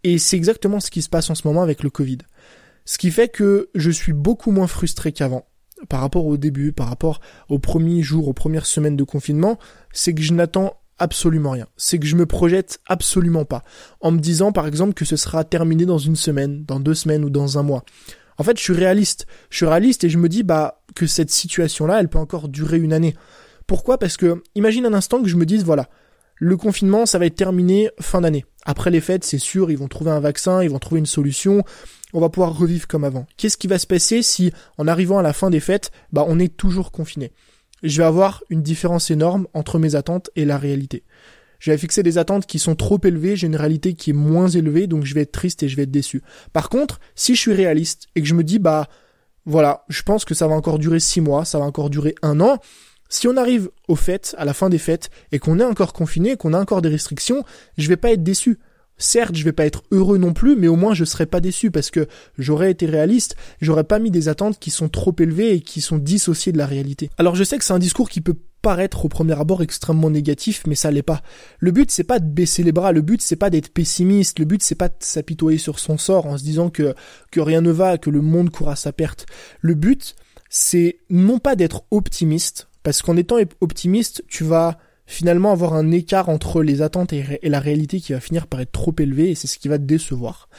Et 0.04 0.18
c'est 0.18 0.38
exactement 0.38 0.80
ce 0.80 0.92
qui 0.92 1.02
se 1.02 1.10
passe 1.10 1.30
en 1.30 1.36
ce 1.36 1.46
moment 1.46 1.62
avec 1.62 1.84
le 1.84 1.90
Covid. 1.90 2.20
Ce 2.86 2.98
qui 2.98 3.12
fait 3.12 3.28
que 3.28 3.70
je 3.76 3.92
suis 3.92 4.14
beaucoup 4.14 4.52
moins 4.52 4.68
frustré 4.68 5.12
qu'avant 5.12 5.46
par 5.90 6.00
rapport 6.00 6.26
au 6.26 6.38
début, 6.38 6.72
par 6.72 6.88
rapport 6.88 7.20
aux 7.50 7.60
premiers 7.60 8.02
jours, 8.02 8.28
aux 8.30 8.34
premières 8.34 8.66
semaines 8.66 8.96
de 8.96 9.04
confinement, 9.04 9.60
c'est 9.92 10.14
que 10.14 10.22
je 10.22 10.34
n'attends 10.34 10.80
absolument 11.00 11.52
rien. 11.52 11.68
C'est 11.78 12.00
que 12.00 12.06
je 12.06 12.16
me 12.16 12.26
projette 12.26 12.80
absolument 12.88 13.46
pas. 13.46 13.64
En 14.02 14.12
me 14.12 14.20
disant 14.20 14.52
par 14.52 14.68
exemple 14.68 14.94
que 14.94 15.06
ce 15.06 15.16
sera 15.16 15.44
terminé 15.44 15.86
dans 15.86 15.98
une 15.98 16.16
semaine, 16.16 16.64
dans 16.66 16.80
deux 16.80 16.94
semaines 16.94 17.26
ou 17.26 17.30
dans 17.30 17.58
un 17.58 17.64
mois. 17.64 17.84
En 18.38 18.44
fait, 18.44 18.58
je 18.58 18.64
suis 18.64 18.74
réaliste. 18.74 19.26
Je 19.50 19.58
suis 19.58 19.66
réaliste 19.66 20.04
et 20.04 20.10
je 20.10 20.18
me 20.18 20.30
dis 20.30 20.44
bah 20.44 20.82
que 20.96 21.08
cette 21.08 21.32
situation-là, 21.32 22.00
elle 22.00 22.10
peut 22.10 22.20
encore 22.20 22.50
durer 22.50 22.78
une 22.78 22.94
année. 22.94 23.16
Pourquoi? 23.68 23.98
Parce 23.98 24.18
que 24.18 24.44
imagine 24.56 24.86
un 24.86 24.94
instant 24.94 25.22
que 25.22 25.30
je 25.30 25.38
me 25.38 25.46
dise 25.46 25.64
voilà, 25.64 25.90
le 26.36 26.58
confinement, 26.58 27.06
ça 27.06 27.18
va 27.18 27.26
être 27.26 27.36
terminé 27.36 27.90
fin 28.00 28.22
d'année. 28.22 28.46
Après 28.66 28.92
les 28.92 29.02
fêtes, 29.02 29.24
c'est 29.24 29.40
sûr, 29.40 29.72
ils 29.72 29.78
vont 29.78 29.88
trouver 29.88 30.12
un 30.12 30.20
vaccin, 30.20 30.64
ils 30.64 30.70
vont 30.70 30.80
trouver 30.80 31.00
une 31.00 31.06
solution, 31.06 31.64
on 32.14 32.20
va 32.20 32.30
pouvoir 32.30 32.58
revivre 32.58 32.88
comme 32.88 33.04
avant. 33.04 33.26
Qu'est-ce 33.38 33.58
qui 33.58 33.68
va 33.68 33.80
se 33.80 33.88
passer 33.88 34.22
si, 34.22 34.52
en 34.78 34.88
arrivant 34.88 35.18
à 35.18 35.22
la 35.22 35.34
fin 35.34 35.50
des 35.50 35.60
fêtes, 35.60 35.92
bah 36.12 36.26
on 36.28 36.40
est 36.40 36.56
toujours 36.56 36.92
confiné? 36.92 37.32
Je 37.90 37.98
vais 38.02 38.08
avoir 38.08 38.44
une 38.50 38.62
différence 38.62 39.12
énorme 39.12 39.48
entre 39.54 39.80
mes 39.80 39.96
attentes 39.96 40.30
et 40.36 40.46
la 40.46 40.58
réalité. 40.58 41.04
Je 41.60 41.72
vais 41.72 41.78
fixer 41.78 42.04
des 42.04 42.18
attentes 42.18 42.46
qui 42.46 42.60
sont 42.60 42.76
trop 42.76 43.00
élevées, 43.04 43.36
j'ai 43.36 43.48
une 43.48 43.56
réalité 43.56 43.94
qui 43.94 44.10
est 44.10 44.14
moins 44.14 44.50
élevée, 44.50 44.88
donc 44.88 45.06
je 45.06 45.14
vais 45.14 45.22
être 45.22 45.32
triste 45.32 45.64
et 45.64 45.70
je 45.70 45.76
vais 45.76 45.84
être 45.84 45.92
déçu. 45.92 46.22
Par 46.52 46.70
contre, 46.70 47.00
si 47.16 47.36
je 47.36 47.40
suis 47.40 47.54
réaliste 47.54 48.08
et 48.16 48.22
que 48.22 48.28
je 48.28 48.34
me 48.34 48.44
dis, 48.44 48.60
bah, 48.60 48.88
voilà, 49.46 49.86
je 49.88 50.02
pense 50.02 50.26
que 50.26 50.34
ça 50.34 50.48
va 50.48 50.56
encore 50.56 50.80
durer 50.80 51.00
six 51.00 51.22
mois, 51.22 51.46
ça 51.46 51.60
va 51.60 51.66
encore 51.66 51.90
durer 51.90 52.16
un 52.22 52.42
an, 52.42 52.60
si 53.08 53.28
on 53.28 53.38
arrive 53.38 53.70
aux 53.88 53.96
fêtes, 53.96 54.36
à 54.38 54.46
la 54.46 54.54
fin 54.54 54.70
des 54.70 54.80
fêtes, 54.80 55.10
et 55.32 55.40
qu'on 55.40 55.60
est 55.60 55.64
encore 55.64 55.94
confiné, 55.94 56.36
qu'on 56.36 56.54
a 56.54 56.60
encore 56.60 56.82
des 56.82 56.90
restrictions, 56.90 57.44
je 57.78 57.88
vais 57.88 57.98
pas 57.98 58.12
être 58.12 58.24
déçu. 58.24 58.60
Certes, 58.98 59.36
je 59.36 59.44
vais 59.44 59.52
pas 59.52 59.66
être 59.66 59.84
heureux 59.92 60.18
non 60.18 60.34
plus, 60.34 60.56
mais 60.56 60.68
au 60.68 60.76
moins 60.76 60.94
je 60.94 61.04
serai 61.04 61.26
pas 61.26 61.42
déçu 61.42 61.70
parce 61.70 61.92
que 61.92 62.08
j'aurais 62.38 62.72
été 62.72 62.86
réaliste, 62.86 63.36
j'aurais 63.60 63.84
pas 63.84 64.00
mis 64.00 64.12
des 64.12 64.30
attentes 64.30 64.58
qui 64.58 64.72
sont 64.72 64.88
trop 64.88 65.14
élevées 65.20 65.56
et 65.56 65.62
qui 65.62 65.82
sont 65.82 65.98
dissociées 65.98 66.54
de 66.54 66.58
la 66.58 66.66
réalité. 66.66 67.10
Alors 67.18 67.36
je 67.36 67.44
sais 67.44 67.58
que 67.58 67.66
c'est 67.66 67.74
un 67.74 67.80
discours 67.80 68.10
qui 68.10 68.22
peut 68.22 68.38
paraître 68.62 69.06
au 69.06 69.10
premier 69.10 69.40
abord 69.40 69.62
extrêmement 69.62 70.10
négatif, 70.10 70.64
mais 70.66 70.76
ça 70.76 70.92
l'est 70.92 71.04
pas. 71.04 71.22
Le 71.60 71.72
but 71.72 71.92
c'est 71.92 72.06
pas 72.06 72.20
de 72.20 72.26
baisser 72.26 72.64
les 72.64 72.72
bras, 72.72 72.94
le 72.94 73.02
but 73.02 73.22
c'est 73.22 73.36
pas 73.36 73.50
d'être 73.50 73.70
pessimiste, 73.70 74.40
le 74.40 74.46
but 74.46 74.64
c'est 74.64 74.76
pas 74.76 74.90
de 74.90 74.96
s'apitoyer 75.00 75.58
sur 75.58 75.78
son 75.78 75.98
sort 75.98 76.26
en 76.26 76.38
se 76.38 76.44
disant 76.44 76.70
que, 76.70 76.96
que 77.32 77.42
rien 77.42 77.62
ne 77.62 77.72
va, 77.72 77.98
que 77.98 78.10
le 78.10 78.22
monde 78.22 78.50
court 78.50 78.70
à 78.70 78.76
sa 78.76 78.94
perte. 78.94 79.26
Le 79.60 79.76
but 79.76 80.16
c'est 80.50 81.00
non 81.10 81.40
pas 81.40 81.58
d'être 81.58 81.84
optimiste, 81.92 82.70
parce 82.82 83.02
qu'en 83.02 83.18
étant 83.18 83.38
optimiste, 83.60 84.24
tu 84.30 84.46
vas 84.46 84.78
finalement 85.06 85.52
avoir 85.52 85.74
un 85.74 85.92
écart 85.92 86.30
entre 86.30 86.64
les 86.64 86.82
attentes 86.82 87.14
et, 87.14 87.40
la 87.44 87.60
réalité 87.60 88.00
qui 88.00 88.14
va 88.14 88.20
finir 88.20 88.48
par 88.48 88.62
être 88.62 88.72
trop 88.72 88.94
élevé 88.98 89.32
et 89.32 89.36
c'est 89.36 89.48
ce 89.48 89.60
qui 89.60 89.68
va 89.68 89.78
te 89.78 89.84
décevoir. 89.84 90.50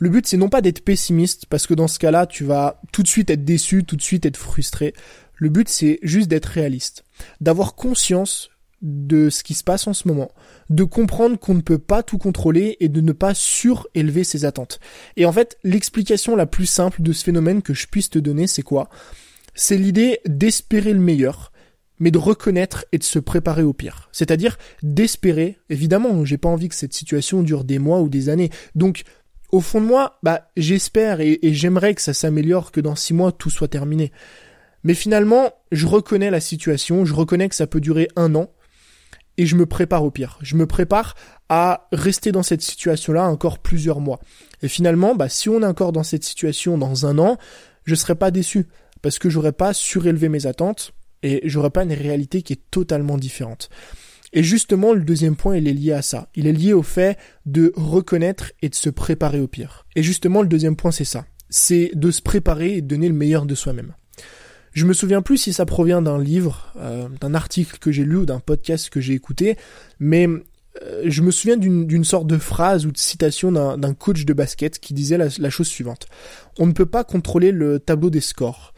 Le 0.00 0.08
but 0.10 0.26
c'est 0.26 0.36
non 0.36 0.48
pas 0.48 0.60
d'être 0.60 0.84
pessimiste 0.84 1.46
parce 1.46 1.66
que 1.66 1.74
dans 1.74 1.88
ce 1.88 1.98
cas-là 1.98 2.26
tu 2.26 2.44
vas 2.44 2.80
tout 2.92 3.02
de 3.02 3.08
suite 3.08 3.30
être 3.30 3.44
déçu, 3.44 3.84
tout 3.84 3.96
de 3.96 4.02
suite 4.02 4.26
être 4.26 4.36
frustré. 4.36 4.94
Le 5.34 5.48
but 5.48 5.68
c'est 5.68 5.98
juste 6.02 6.28
d'être 6.28 6.46
réaliste, 6.46 7.04
d'avoir 7.40 7.74
conscience 7.74 8.50
de 8.80 9.28
ce 9.28 9.42
qui 9.42 9.54
se 9.54 9.64
passe 9.64 9.86
en 9.86 9.92
ce 9.92 10.06
moment, 10.06 10.30
de 10.70 10.84
comprendre 10.84 11.38
qu'on 11.38 11.54
ne 11.54 11.60
peut 11.60 11.78
pas 11.78 12.02
tout 12.02 12.18
contrôler 12.18 12.76
et 12.80 12.88
de 12.88 13.00
ne 13.00 13.12
pas 13.12 13.34
surélever 13.34 14.22
ses 14.22 14.44
attentes. 14.44 14.78
Et 15.16 15.26
en 15.26 15.32
fait, 15.32 15.58
l'explication 15.64 16.36
la 16.36 16.46
plus 16.46 16.66
simple 16.66 17.02
de 17.02 17.12
ce 17.12 17.24
phénomène 17.24 17.62
que 17.62 17.74
je 17.74 17.88
puisse 17.88 18.10
te 18.10 18.20
donner, 18.20 18.46
c'est 18.46 18.62
quoi? 18.62 18.88
C'est 19.54 19.76
l'idée 19.76 20.20
d'espérer 20.26 20.92
le 20.92 21.00
meilleur, 21.00 21.50
mais 22.00 22.10
de 22.10 22.18
reconnaître 22.18 22.84
et 22.92 22.98
de 22.98 23.04
se 23.04 23.18
préparer 23.18 23.62
au 23.62 23.72
pire. 23.72 24.08
C'est-à-dire 24.12 24.58
d'espérer, 24.82 25.58
évidemment, 25.70 26.24
j'ai 26.24 26.38
pas 26.38 26.48
envie 26.48 26.68
que 26.68 26.74
cette 26.74 26.94
situation 26.94 27.42
dure 27.42 27.64
des 27.64 27.78
mois 27.78 28.00
ou 28.00 28.08
des 28.08 28.28
années. 28.28 28.50
Donc, 28.74 29.02
au 29.50 29.60
fond 29.60 29.80
de 29.80 29.86
moi, 29.86 30.18
bah, 30.22 30.50
j'espère 30.56 31.20
et, 31.20 31.38
j'aimerais 31.42 31.94
que 31.94 32.02
ça 32.02 32.14
s'améliore, 32.14 32.70
que 32.70 32.80
dans 32.80 32.96
six 32.96 33.14
mois 33.14 33.32
tout 33.32 33.50
soit 33.50 33.68
terminé. 33.68 34.12
Mais 34.84 34.94
finalement, 34.94 35.50
je 35.72 35.86
reconnais 35.86 36.30
la 36.30 36.40
situation, 36.40 37.04
je 37.04 37.14
reconnais 37.14 37.48
que 37.48 37.54
ça 37.54 37.66
peut 37.66 37.80
durer 37.80 38.08
un 38.16 38.34
an, 38.34 38.50
et 39.38 39.46
je 39.46 39.56
me 39.56 39.66
prépare 39.66 40.04
au 40.04 40.10
pire. 40.10 40.38
Je 40.42 40.56
me 40.56 40.66
prépare 40.66 41.14
à 41.48 41.88
rester 41.92 42.32
dans 42.32 42.42
cette 42.42 42.60
situation-là 42.60 43.24
encore 43.28 43.60
plusieurs 43.60 44.00
mois. 44.00 44.18
Et 44.62 44.68
finalement, 44.68 45.14
bah, 45.14 45.28
si 45.28 45.48
on 45.48 45.62
est 45.62 45.66
encore 45.66 45.92
dans 45.92 46.02
cette 46.02 46.24
situation 46.24 46.76
dans 46.76 47.06
un 47.06 47.18
an, 47.18 47.38
je 47.84 47.94
serai 47.94 48.16
pas 48.16 48.30
déçu 48.30 48.66
parce 49.00 49.18
que 49.18 49.30
j'aurais 49.30 49.52
pas 49.52 49.72
surélevé 49.72 50.28
mes 50.28 50.46
attentes 50.46 50.92
et 51.22 51.40
j'aurais 51.44 51.70
pas 51.70 51.84
une 51.84 51.92
réalité 51.92 52.42
qui 52.42 52.52
est 52.52 52.62
totalement 52.70 53.18
différente. 53.18 53.70
Et 54.32 54.42
justement, 54.42 54.92
le 54.92 55.00
deuxième 55.00 55.36
point, 55.36 55.56
il 55.56 55.66
est 55.68 55.72
lié 55.72 55.92
à 55.92 56.02
ça. 56.02 56.28
Il 56.34 56.46
est 56.46 56.52
lié 56.52 56.72
au 56.72 56.82
fait 56.82 57.18
de 57.46 57.72
reconnaître 57.76 58.52
et 58.60 58.68
de 58.68 58.74
se 58.74 58.90
préparer 58.90 59.40
au 59.40 59.46
pire. 59.46 59.86
Et 59.96 60.02
justement, 60.02 60.42
le 60.42 60.48
deuxième 60.48 60.76
point, 60.76 60.90
c'est 60.90 61.04
ça. 61.04 61.24
C'est 61.48 61.92
de 61.94 62.10
se 62.10 62.20
préparer 62.20 62.76
et 62.76 62.82
de 62.82 62.86
donner 62.86 63.08
le 63.08 63.14
meilleur 63.14 63.46
de 63.46 63.54
soi-même. 63.54 63.94
Je 64.72 64.84
me 64.84 64.92
souviens 64.92 65.22
plus 65.22 65.38
si 65.38 65.52
ça 65.52 65.64
provient 65.64 66.02
d'un 66.02 66.22
livre, 66.22 66.72
euh, 66.76 67.08
d'un 67.20 67.34
article 67.34 67.78
que 67.78 67.90
j'ai 67.90 68.04
lu 68.04 68.16
ou 68.16 68.26
d'un 68.26 68.38
podcast 68.38 68.90
que 68.90 69.00
j'ai 69.00 69.14
écouté, 69.14 69.56
mais 69.98 70.28
euh, 70.82 71.02
je 71.06 71.22
me 71.22 71.30
souviens 71.30 71.56
d'une 71.56 72.04
sorte 72.04 72.26
de 72.26 72.36
phrase 72.36 72.86
ou 72.86 72.92
de 72.92 72.98
citation 72.98 73.50
d'un 73.50 73.94
coach 73.94 74.24
de 74.24 74.32
basket 74.34 74.78
qui 74.78 74.94
disait 74.94 75.16
la, 75.16 75.28
la, 75.38 75.50
chose 75.50 75.68
suivante. 75.68 76.06
On 76.58 76.66
ne 76.66 76.72
peut 76.72 76.86
pas 76.86 77.02
contrôler 77.02 77.50
le 77.50 77.80
tableau 77.80 78.10
des 78.10 78.20
scores, 78.20 78.74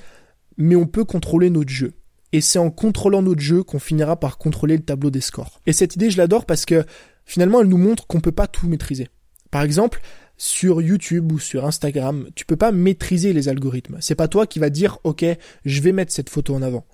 mais 0.56 0.76
on 0.76 0.86
peut 0.86 1.04
contrôler 1.04 1.50
notre 1.50 1.70
jeu. 1.70 1.92
Et 2.32 2.40
c'est 2.40 2.58
en 2.58 2.70
contrôlant 2.70 3.22
notre 3.22 3.40
jeu 3.40 3.62
qu'on 3.62 3.78
finira 3.78 4.18
par 4.18 4.38
contrôler 4.38 4.76
le 4.76 4.82
tableau 4.82 5.10
des 5.10 5.20
scores. 5.20 5.60
Et 5.66 5.72
cette 5.72 5.96
idée, 5.96 6.10
je 6.10 6.18
l'adore 6.18 6.46
parce 6.46 6.64
que 6.64 6.84
finalement, 7.24 7.60
elle 7.60 7.68
nous 7.68 7.78
montre 7.78 8.06
qu'on 8.06 8.20
peut 8.20 8.32
pas 8.32 8.46
tout 8.46 8.68
maîtriser. 8.68 9.08
Par 9.50 9.62
exemple, 9.62 10.00
sur 10.36 10.80
YouTube 10.80 11.32
ou 11.32 11.38
sur 11.38 11.66
Instagram, 11.66 12.28
tu 12.34 12.46
peux 12.46 12.56
pas 12.56 12.72
maîtriser 12.72 13.32
les 13.32 13.48
algorithmes. 13.48 13.98
C'est 14.00 14.14
pas 14.14 14.26
toi 14.26 14.46
qui 14.46 14.58
va 14.58 14.70
dire 14.70 14.98
OK, 15.04 15.24
je 15.64 15.80
vais 15.82 15.92
mettre 15.92 16.12
cette 16.12 16.30
photo 16.30 16.54
en 16.54 16.62
avant. 16.62 16.86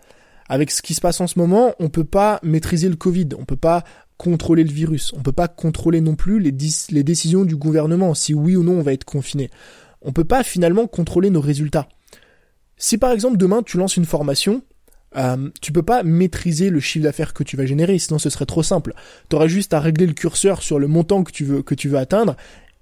Avec 0.49 0.71
ce 0.71 0.83
qui 0.83 0.95
se 0.95 1.01
passe 1.01 1.21
en 1.21 1.27
ce 1.27 1.39
moment, 1.39 1.75
on 1.79 1.89
peut 1.89 2.05
pas 2.05 2.41
maîtriser 2.43 2.89
le 2.89 2.97
Covid, 2.97 3.29
on 3.39 3.45
peut 3.45 3.57
pas 3.57 3.85
contrôler 4.17 4.65
le 4.65 4.73
virus, 4.73 5.13
on 5.13 5.23
peut 5.23 5.33
pas 5.33 5.49
contrôler 5.49 6.01
non 6.01 6.17
plus 6.17 6.41
les, 6.41 6.55
les 6.91 7.05
décisions 7.05 7.45
du 7.45 7.55
gouvernement 7.55 8.15
si 8.15 8.35
oui 8.35 8.57
ou 8.57 8.65
non 8.65 8.79
on 8.79 8.83
va 8.83 8.93
être 8.93 9.05
confiné. 9.05 9.51
On 10.03 10.13
peut 10.13 10.25
pas 10.25 10.43
finalement 10.43 10.89
contrôler 10.89 11.31
nos 11.31 11.41
résultats. 11.41 11.89
Si 12.79 12.99
par 12.99 13.13
exemple 13.13 13.37
demain 13.37 13.63
tu 13.63 13.77
lances 13.77 13.97
une 13.97 14.07
formation, 14.07 14.63
euh, 15.17 15.51
tu 15.61 15.73
peux 15.73 15.83
pas 15.83 16.03
maîtriser 16.03 16.71
le 16.71 16.81
chiffre 16.81 17.05
d'affaires 17.05 17.33
que 17.33 17.43
tu 17.43 17.57
vas 17.57 17.67
générer, 17.67 17.99
sinon 17.99 18.19
ce 18.19 18.31
serait 18.31 18.47
trop 18.47 18.63
simple. 18.63 18.93
Tu 19.31 19.37
aurais 19.37 19.49
juste 19.49 19.73
à 19.75 19.81
régler 19.81 20.07
le 20.07 20.13
curseur 20.13 20.63
sur 20.63 20.79
le 20.79 20.89
montant 20.89 21.23
que 21.23 21.33
tu 21.33 21.45
veux 21.45 21.63
que 21.63 21.75
tu 21.75 21.89
veux 21.89 21.99
atteindre 21.99 22.37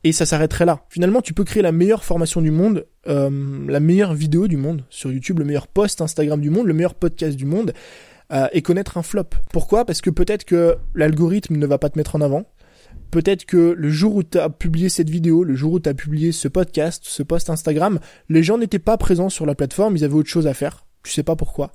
et 0.04 0.12
ça 0.12 0.26
s'arrêterait 0.26 0.66
là. 0.66 0.84
Finalement, 0.90 1.22
tu 1.22 1.32
peux 1.32 1.44
créer 1.44 1.62
la 1.62 1.72
meilleure 1.72 2.04
formation 2.04 2.42
du 2.42 2.50
monde, 2.50 2.86
euh, 3.08 3.64
la 3.66 3.80
meilleure 3.80 4.14
vidéo 4.14 4.48
du 4.48 4.58
monde 4.58 4.84
sur 4.90 5.10
YouTube, 5.10 5.38
le 5.38 5.46
meilleur 5.46 5.66
post 5.66 6.00
Instagram 6.02 6.40
du 6.40 6.50
monde, 6.50 6.66
le 6.66 6.74
meilleur 6.74 6.94
podcast 6.94 7.36
du 7.36 7.46
monde, 7.46 7.72
euh, 8.32 8.46
et 8.52 8.60
connaître 8.62 8.98
un 8.98 9.02
flop. 9.02 9.30
Pourquoi? 9.50 9.86
Parce 9.86 10.02
que 10.02 10.10
peut-être 10.10 10.44
que 10.44 10.76
l'algorithme 10.94 11.56
ne 11.56 11.66
va 11.66 11.78
pas 11.78 11.88
te 11.88 11.98
mettre 11.98 12.16
en 12.16 12.20
avant. 12.20 12.44
Peut-être 13.10 13.46
que 13.46 13.74
le 13.76 13.90
jour 13.90 14.16
où 14.16 14.22
tu 14.22 14.38
as 14.38 14.50
publié 14.50 14.88
cette 14.88 15.08
vidéo, 15.08 15.42
le 15.42 15.54
jour 15.54 15.72
où 15.72 15.80
tu 15.80 15.88
as 15.88 15.94
publié 15.94 16.32
ce 16.32 16.48
podcast, 16.48 17.02
ce 17.06 17.22
post 17.22 17.48
Instagram, 17.48 17.98
les 18.28 18.42
gens 18.42 18.58
n'étaient 18.58 18.78
pas 18.78 18.98
présents 18.98 19.30
sur 19.30 19.46
la 19.46 19.54
plateforme, 19.54 19.96
ils 19.96 20.04
avaient 20.04 20.14
autre 20.14 20.28
chose 20.28 20.46
à 20.46 20.54
faire. 20.54 20.84
Tu 21.02 21.12
sais 21.12 21.22
pas 21.22 21.36
pourquoi. 21.36 21.72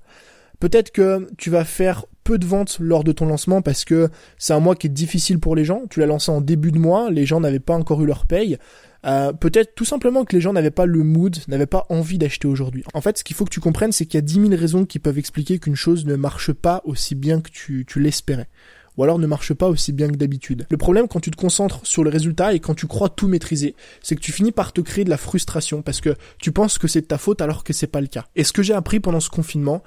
Peut-être 0.60 0.92
que 0.92 1.28
tu 1.38 1.50
vas 1.50 1.64
faire 1.64 2.06
peu 2.24 2.38
de 2.38 2.46
ventes 2.46 2.78
lors 2.80 3.04
de 3.04 3.12
ton 3.12 3.26
lancement 3.26 3.62
parce 3.62 3.86
que 3.86 4.10
c'est 4.38 4.54
un 4.54 4.60
mois 4.60 4.76
qui 4.76 4.88
est 4.88 4.92
difficile 4.92 5.40
pour 5.40 5.56
les 5.56 5.66
gens. 5.66 5.84
Tu 5.90 6.00
l'as 6.00 6.06
lancé 6.06 6.32
en 6.32 6.42
début 6.42 6.72
de 6.72 6.78
mois, 6.78 7.10
les 7.10 7.26
gens 7.26 7.40
n'avaient 7.40 7.60
pas 7.60 7.76
encore 7.76 8.02
eu 8.02 8.06
leur 8.06 8.26
paye. 8.26 8.58
Euh, 9.06 9.32
peut-être 9.32 9.74
tout 9.76 9.86
simplement 9.86 10.26
que 10.26 10.36
les 10.36 10.42
gens 10.42 10.52
n'avaient 10.52 10.72
pas 10.72 10.86
le 10.86 11.04
mood, 11.04 11.38
n'avaient 11.48 11.66
pas 11.66 11.86
envie 11.90 12.18
d'acheter 12.18 12.48
aujourd'hui. 12.48 12.84
En 12.94 13.02
fait, 13.02 13.18
ce 13.18 13.24
qu'il 13.24 13.36
faut 13.36 13.46
que 13.46 13.50
tu 13.50 13.62
comprennes, 13.62 13.94
c'est 13.94 14.06
qu'il 14.06 14.16
y 14.16 14.18
a 14.18 14.22
10 14.22 14.34
000 14.34 14.50
raisons 14.52 14.86
qui 14.86 15.00
peuvent 15.00 15.18
expliquer 15.18 15.60
qu'une 15.60 15.76
chose 15.76 16.06
ne 16.06 16.16
marche 16.16 16.52
pas 16.52 16.82
aussi 16.84 17.16
bien 17.16 17.40
que 17.40 17.50
tu, 17.50 17.86
tu 17.88 18.02
l'espérais. 18.02 18.50
Ou 18.98 19.04
alors 19.04 19.18
ne 19.18 19.28
marche 19.28 19.54
pas 19.54 19.70
aussi 19.70 19.94
bien 19.94 20.10
que 20.10 20.18
d'habitude. 20.18 20.66
Le 20.70 20.76
problème 20.76 21.08
quand 21.08 21.22
tu 21.22 21.32
te 21.32 21.38
concentres 21.38 21.80
sur 21.84 22.04
le 22.04 22.10
résultat 22.10 22.54
et 22.54 22.60
quand 22.60 22.76
tu 22.76 22.86
crois 22.86 23.08
tout 23.08 23.30
maîtriser, 23.30 23.76
c'est 24.04 24.16
que 24.16 24.20
tu 24.20 24.34
finis 24.34 24.52
par 24.52 24.74
te 24.74 24.82
créer 24.82 25.06
de 25.06 25.10
la 25.10 25.16
frustration 25.16 25.82
parce 25.82 26.02
que 26.02 26.16
tu 26.38 26.52
penses 26.52 26.78
que 26.78 26.90
c'est 26.90 27.02
de 27.02 27.06
ta 27.06 27.18
faute 27.18 27.42
alors 27.42 27.64
que 27.64 27.72
c'est 27.72 27.88
pas 27.88 28.02
le 28.02 28.08
cas. 28.08 28.26
Et 28.36 28.44
ce 28.44 28.52
que 28.52 28.62
j'ai 28.62 28.74
appris 28.74 29.00
pendant 29.00 29.22
ce 29.22 29.30
confinement, 29.30 29.82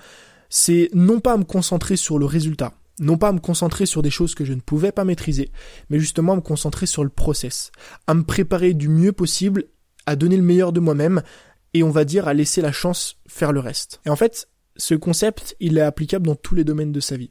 c'est 0.55 0.91
non 0.93 1.19
pas 1.19 1.39
me 1.39 1.45
concentrer 1.45 1.97
sur 1.97 2.19
le 2.19 2.27
résultat, 2.27 2.75
non 3.01 3.17
pas 3.17 3.29
à 3.29 3.33
me 3.33 3.39
concentrer 3.39 3.87
sur 3.87 4.03
des 4.03 4.11
choses 4.11 4.35
que 4.35 4.45
je 4.45 4.53
ne 4.53 4.61
pouvais 4.61 4.93
pas 4.93 5.07
maîtriser, 5.07 5.51
mais 5.89 5.99
justement 5.99 6.35
à 6.35 6.37
me 6.37 6.43
concentrer 6.43 6.85
sur 6.85 7.03
le 7.03 7.09
process, 7.09 7.73
à 8.07 8.13
me 8.13 8.23
préparer 8.23 8.75
du 8.75 8.91
mieux 8.91 9.13
possible, 9.13 9.65
à 10.05 10.15
donner 10.15 10.37
le 10.37 10.43
meilleur 10.43 10.75
de 10.75 10.81
moi-même, 10.81 11.23
et 11.73 11.83
on 11.83 11.91
va 11.91 12.05
dire 12.05 12.29
à 12.29 12.35
laisser 12.35 12.61
la 12.61 12.71
chance 12.71 13.17
faire 13.27 13.51
le 13.51 13.61
reste. 13.61 14.03
Et 14.05 14.11
en 14.11 14.17
fait, 14.17 14.47
ce 14.77 14.95
concept, 14.95 15.57
il 15.59 15.79
est 15.79 15.81
applicable 15.81 16.27
dans 16.27 16.35
tous 16.35 16.55
les 16.55 16.65
domaines 16.65 16.93
de 16.93 17.01
sa 17.01 17.17
vie. 17.17 17.31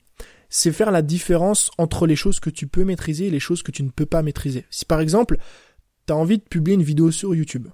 C'est 0.49 0.71
faire 0.71 0.89
la 0.89 1.03
différence 1.03 1.69
entre 1.77 2.07
les 2.07 2.15
choses 2.15 2.39
que 2.39 2.49
tu 2.49 2.65
peux 2.65 2.85
maîtriser 2.85 3.27
et 3.27 3.31
les 3.31 3.39
choses 3.39 3.61
que 3.61 3.71
tu 3.71 3.83
ne 3.83 3.91
peux 3.91 4.07
pas 4.07 4.23
maîtriser. 4.23 4.65
Si 4.71 4.83
par 4.83 4.99
exemple, 4.99 5.37
tu 6.07 6.13
as 6.13 6.17
envie 6.17 6.39
de 6.39 6.43
publier 6.43 6.73
une 6.73 6.81
vidéo 6.81 7.11
sur 7.11 7.35
YouTube, 7.35 7.67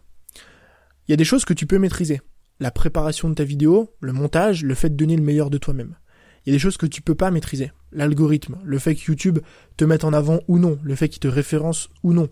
il 1.07 1.11
y 1.11 1.13
a 1.13 1.17
des 1.17 1.23
choses 1.23 1.45
que 1.45 1.53
tu 1.53 1.67
peux 1.67 1.79
maîtriser 1.79 2.19
la 2.59 2.71
préparation 2.71 3.29
de 3.29 3.35
ta 3.35 3.43
vidéo, 3.43 3.93
le 3.99 4.13
montage, 4.13 4.63
le 4.63 4.75
fait 4.75 4.89
de 4.89 4.95
donner 4.95 5.15
le 5.15 5.23
meilleur 5.23 5.49
de 5.49 5.57
toi-même. 5.57 5.95
Il 6.45 6.49
y 6.49 6.53
a 6.53 6.55
des 6.55 6.59
choses 6.59 6.77
que 6.77 6.85
tu 6.85 7.01
peux 7.01 7.15
pas 7.15 7.31
maîtriser. 7.31 7.71
L'algorithme, 7.91 8.57
le 8.63 8.79
fait 8.79 8.95
que 8.95 9.05
YouTube 9.07 9.39
te 9.75 9.85
mette 9.85 10.03
en 10.03 10.13
avant 10.13 10.39
ou 10.47 10.59
non, 10.59 10.79
le 10.83 10.95
fait 10.95 11.09
qu'il 11.09 11.19
te 11.19 11.27
référence 11.27 11.89
ou 12.03 12.13
non, 12.13 12.29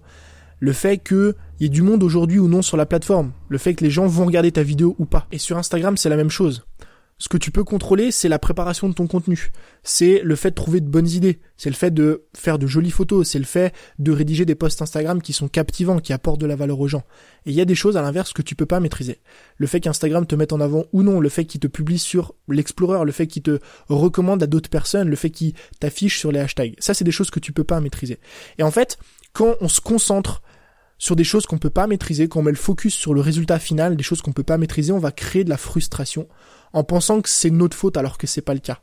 le 0.60 0.74
fait 0.74 0.98
qu'il 0.98 1.34
y 1.60 1.66
ait 1.66 1.70
du 1.70 1.82
monde 1.82 2.04
aujourd'hui 2.04 2.40
ou 2.40 2.48
non 2.48 2.62
sur 2.62 2.78
la 2.78 2.86
plateforme, 2.86 3.34
le 3.50 3.58
fait 3.58 3.76
que 3.76 3.84
les 3.84 3.90
gens 3.90 4.08
vont 4.08 4.26
regarder 4.26 4.52
ta 4.52 4.64
vidéo 4.64 4.96
ou 5.00 5.06
pas. 5.06 5.28
Et 5.32 5.38
sur 5.38 5.58
Instagram, 5.58 5.98
c'est 5.98 6.10
la 6.10 6.16
même 6.16 6.30
chose. 6.30 6.66
Ce 7.18 7.30
que 7.30 7.38
tu 7.38 7.50
peux 7.50 7.64
contrôler, 7.64 8.12
c'est 8.12 8.28
la 8.28 8.40
préparation 8.40 8.90
de 8.90 8.94
ton 8.94 9.08
contenu. 9.08 9.52
C'est 9.84 10.20
le 10.22 10.36
fait 10.36 10.50
de 10.50 10.56
trouver 10.56 10.82
de 10.82 10.90
bonnes 10.90 11.08
idées. 11.08 11.40
C'est 11.56 11.70
le 11.70 11.76
fait 11.76 11.92
de 11.92 12.26
faire 12.36 12.60
de 12.60 12.68
jolies 12.68 12.92
photos. 12.92 13.30
C'est 13.30 13.40
le 13.40 13.46
fait 13.46 13.74
de 14.00 14.12
rédiger 14.12 14.44
des 14.44 14.56
posts 14.56 14.82
Instagram 14.82 15.22
qui 15.22 15.32
sont 15.32 15.48
captivants, 15.48 16.00
qui 16.00 16.12
apportent 16.12 16.42
de 16.42 16.46
la 16.46 16.58
valeur 16.58 16.78
aux 16.78 16.90
gens. 16.90 17.04
Et 17.46 17.52
il 17.52 17.56
y 17.56 17.62
a 17.62 17.66
des 17.66 17.74
choses 17.74 17.96
à 17.96 18.02
l'inverse 18.02 18.34
que 18.34 18.42
tu 18.42 18.54
peux 18.54 18.66
pas 18.66 18.82
maîtriser. 18.82 19.22
Le 19.56 19.66
fait 19.66 19.80
qu'Instagram 19.80 20.26
te 20.26 20.36
mette 20.36 20.52
en 20.52 20.60
avant 20.60 20.88
ou 20.92 21.04
non, 21.04 21.22
le 21.22 21.30
fait 21.30 21.46
qu'il 21.46 21.62
te 21.62 21.68
publie 21.68 22.00
sur 22.00 22.36
l'Explorer, 22.50 23.06
le 23.06 23.14
fait 23.14 23.28
qu'il 23.28 23.44
te 23.44 23.60
recommande 23.88 24.44
à 24.44 24.48
d'autres 24.48 24.70
personnes, 24.70 25.08
le 25.08 25.16
fait 25.16 25.30
qu'il 25.30 25.54
t'affiche 25.80 26.20
sur 26.20 26.34
les 26.34 26.40
hashtags. 26.40 26.76
Ça, 26.80 26.94
c'est 26.94 27.06
des 27.06 27.12
choses 27.12 27.30
que 27.30 27.40
tu 27.40 27.54
peux 27.54 27.64
pas 27.64 27.80
maîtriser. 27.80 28.20
Et 28.58 28.64
en 28.64 28.72
fait, 28.72 28.98
quand 29.32 29.56
on 29.62 29.70
se 29.70 29.80
concentre 29.80 30.42
sur 30.98 31.16
des 31.16 31.24
choses 31.24 31.46
qu'on 31.46 31.58
peut 31.58 31.70
pas 31.70 31.88
maîtriser, 31.88 32.28
quand 32.28 32.40
on 32.40 32.44
met 32.44 32.52
le 32.52 32.58
focus 32.58 32.94
sur 32.94 33.14
le 33.14 33.22
résultat 33.22 33.60
final, 33.60 33.96
des 33.96 34.04
choses 34.04 34.22
qu'on 34.22 34.32
peut 34.32 34.44
pas 34.44 34.58
maîtriser, 34.58 34.92
on 34.92 35.00
va 35.00 35.12
créer 35.12 35.44
de 35.44 35.50
la 35.50 35.58
frustration 35.58 36.28
en 36.74 36.84
pensant 36.84 37.22
que 37.22 37.30
c'est 37.30 37.50
notre 37.50 37.76
faute 37.76 37.98
alors 37.98 38.18
que 38.18 38.28
c'est 38.28 38.42
pas 38.42 38.54
le 38.54 38.60
cas. 38.60 38.80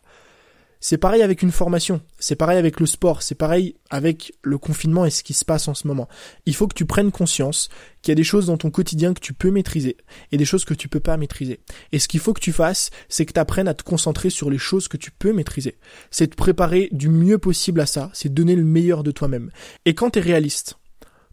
C'est 0.85 0.99
pareil 0.99 1.23
avec 1.23 1.43
une 1.43 1.53
formation, 1.53 2.01
c'est 2.19 2.35
pareil 2.35 2.59
avec 2.59 2.81
le 2.81 2.87
sport, 2.87 3.23
c'est 3.23 3.37
pareil 3.37 3.77
avec 3.89 4.33
le 4.43 4.59
confinement 4.59 5.07
et 5.07 5.11
ce 5.11 5.23
qui 5.23 5.33
se 5.33 5.45
passe 5.45 5.69
en 5.69 5.75
ce 5.75 5.87
moment. 5.87 6.09
Il 6.45 6.57
faut 6.57 6.67
que 6.67 6.75
tu 6.75 6.87
prennes 6.87 7.13
conscience 7.13 7.69
qu'il 8.03 8.11
y 8.11 8.15
a 8.15 8.17
des 8.17 8.25
choses 8.25 8.47
dans 8.47 8.57
ton 8.57 8.73
quotidien 8.73 9.15
que 9.15 9.21
tu 9.21 9.33
peux 9.33 9.53
maîtriser 9.53 9.97
et 10.33 10.37
des 10.37 10.45
choses 10.45 10.65
que 10.65 10.75
tu 10.75 10.89
peux 10.89 10.99
pas 10.99 11.17
maîtriser. 11.17 11.61
Et 11.93 12.01
ce 12.01 12.09
qu'il 12.09 12.19
faut 12.19 12.33
que 12.33 12.41
tu 12.41 12.51
fasses, 12.51 12.91
c'est 13.09 13.25
que 13.27 13.33
tu 13.33 13.39
apprennes 13.39 13.69
à 13.69 13.75
te 13.75 13.85
concentrer 13.85 14.29
sur 14.29 14.51
les 14.51 14.59
choses 14.59 14.89
que 14.89 14.97
tu 14.97 15.13
peux 15.13 15.33
maîtriser. 15.33 15.79
C'est 16.11 16.27
te 16.27 16.35
préparer 16.35 16.89
du 16.91 17.09
mieux 17.09 17.39
possible 17.39 17.81
à 17.81 17.87
ça, 17.87 18.11
c'est 18.13 18.35
donner 18.35 18.57
le 18.57 18.65
meilleur 18.65 19.05
de 19.05 19.13
toi-même. 19.13 19.53
Et 19.85 19.95
quand 19.95 20.11
tu 20.11 20.19
es 20.19 20.23
réaliste, 20.23 20.79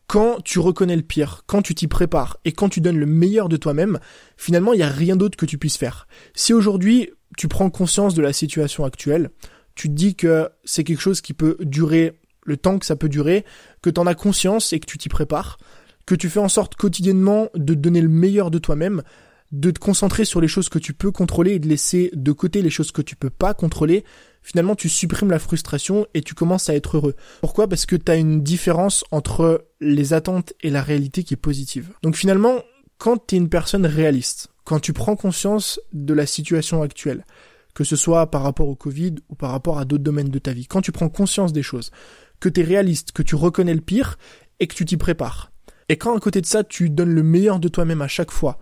quand 0.09 0.41
tu 0.43 0.57
reconnais 0.57 0.95
le 0.95 1.03
pire, 1.03 1.43
quand 1.45 1.61
tu 1.61 1.75
t'y 1.75 1.87
prépares 1.87 2.37
et 2.43 2.51
quand 2.51 2.67
tu 2.67 2.81
donnes 2.81 2.97
le 2.97 3.05
meilleur 3.05 3.47
de 3.47 3.57
toi-même, 3.57 3.99
finalement, 4.37 4.73
il 4.73 4.77
n'y 4.77 4.83
a 4.83 4.89
rien 4.89 5.15
d'autre 5.15 5.37
que 5.37 5.45
tu 5.45 5.59
puisses 5.59 5.77
faire. 5.77 6.07
Si 6.33 6.51
aujourd'hui, 6.51 7.11
tu 7.37 7.47
prends 7.47 7.69
conscience 7.69 8.15
de 8.15 8.23
la 8.23 8.33
situation 8.33 8.85
actuelle, 8.85 9.29
tu 9.75 9.87
te 9.87 9.93
dis 9.93 10.15
que 10.15 10.49
c'est 10.65 10.83
quelque 10.83 10.99
chose 10.99 11.21
qui 11.21 11.33
peut 11.33 11.57
durer 11.59 12.19
le 12.43 12.57
temps 12.57 12.79
que 12.79 12.87
ça 12.87 12.95
peut 12.95 13.07
durer, 13.07 13.45
que 13.83 13.91
tu 13.91 13.99
en 13.99 14.07
as 14.07 14.15
conscience 14.15 14.73
et 14.73 14.79
que 14.79 14.87
tu 14.87 14.97
t'y 14.97 15.09
prépares, 15.09 15.59
que 16.07 16.15
tu 16.15 16.27
fais 16.27 16.39
en 16.39 16.49
sorte 16.49 16.73
quotidiennement 16.73 17.49
de 17.53 17.75
donner 17.75 18.01
le 18.01 18.09
meilleur 18.09 18.49
de 18.49 18.57
toi-même, 18.57 19.03
de 19.51 19.71
te 19.71 19.79
concentrer 19.79 20.25
sur 20.25 20.41
les 20.41 20.47
choses 20.47 20.69
que 20.69 20.79
tu 20.79 20.93
peux 20.93 21.11
contrôler 21.11 21.53
et 21.53 21.59
de 21.59 21.67
laisser 21.67 22.11
de 22.13 22.31
côté 22.31 22.61
les 22.61 22.69
choses 22.69 22.91
que 22.91 23.01
tu 23.01 23.15
peux 23.15 23.29
pas 23.29 23.53
contrôler, 23.53 24.03
finalement 24.43 24.75
tu 24.75 24.89
supprimes 24.89 25.31
la 25.31 25.39
frustration 25.39 26.05
et 26.13 26.21
tu 26.21 26.35
commences 26.35 26.69
à 26.69 26.75
être 26.75 26.97
heureux. 26.97 27.15
Pourquoi? 27.41 27.67
Parce 27.67 27.85
que 27.85 27.95
tu 27.95 28.11
as 28.11 28.15
une 28.15 28.43
différence 28.43 29.03
entre 29.11 29.65
les 29.81 30.13
attentes 30.13 30.53
et 30.61 30.69
la 30.69 30.83
réalité 30.83 31.23
qui 31.23 31.33
est 31.33 31.37
positive. 31.37 31.89
Donc 32.03 32.15
finalement, 32.15 32.63
quand 32.97 33.27
tu 33.27 33.35
es 33.35 33.37
une 33.37 33.49
personne 33.49 33.85
réaliste, 33.85 34.49
quand 34.65 34.79
tu 34.79 34.93
prends 34.93 35.15
conscience 35.15 35.79
de 35.93 36.13
la 36.13 36.27
situation 36.27 36.83
actuelle, 36.83 37.25
que 37.73 37.83
ce 37.83 37.95
soit 37.95 38.29
par 38.29 38.43
rapport 38.43 38.67
au 38.67 38.75
Covid 38.75 39.15
ou 39.29 39.35
par 39.35 39.51
rapport 39.51 39.79
à 39.79 39.85
d'autres 39.85 40.03
domaines 40.03 40.29
de 40.29 40.39
ta 40.39 40.51
vie. 40.51 40.67
Quand 40.67 40.81
tu 40.81 40.91
prends 40.91 41.09
conscience 41.09 41.53
des 41.53 41.63
choses, 41.63 41.91
que 42.39 42.49
tu 42.49 42.61
es 42.61 42.63
réaliste, 42.63 43.11
que 43.11 43.23
tu 43.23 43.35
reconnais 43.35 43.73
le 43.73 43.81
pire 43.81 44.17
et 44.59 44.67
que 44.67 44.75
tu 44.75 44.85
t'y 44.85 44.97
prépares. 44.97 45.51
Et 45.87 45.97
quand 45.97 46.15
à 46.15 46.19
côté 46.19 46.41
de 46.41 46.45
ça, 46.45 46.63
tu 46.63 46.89
donnes 46.89 47.13
le 47.13 47.23
meilleur 47.23 47.59
de 47.59 47.67
toi-même 47.67 48.01
à 48.01 48.07
chaque 48.07 48.31
fois, 48.31 48.59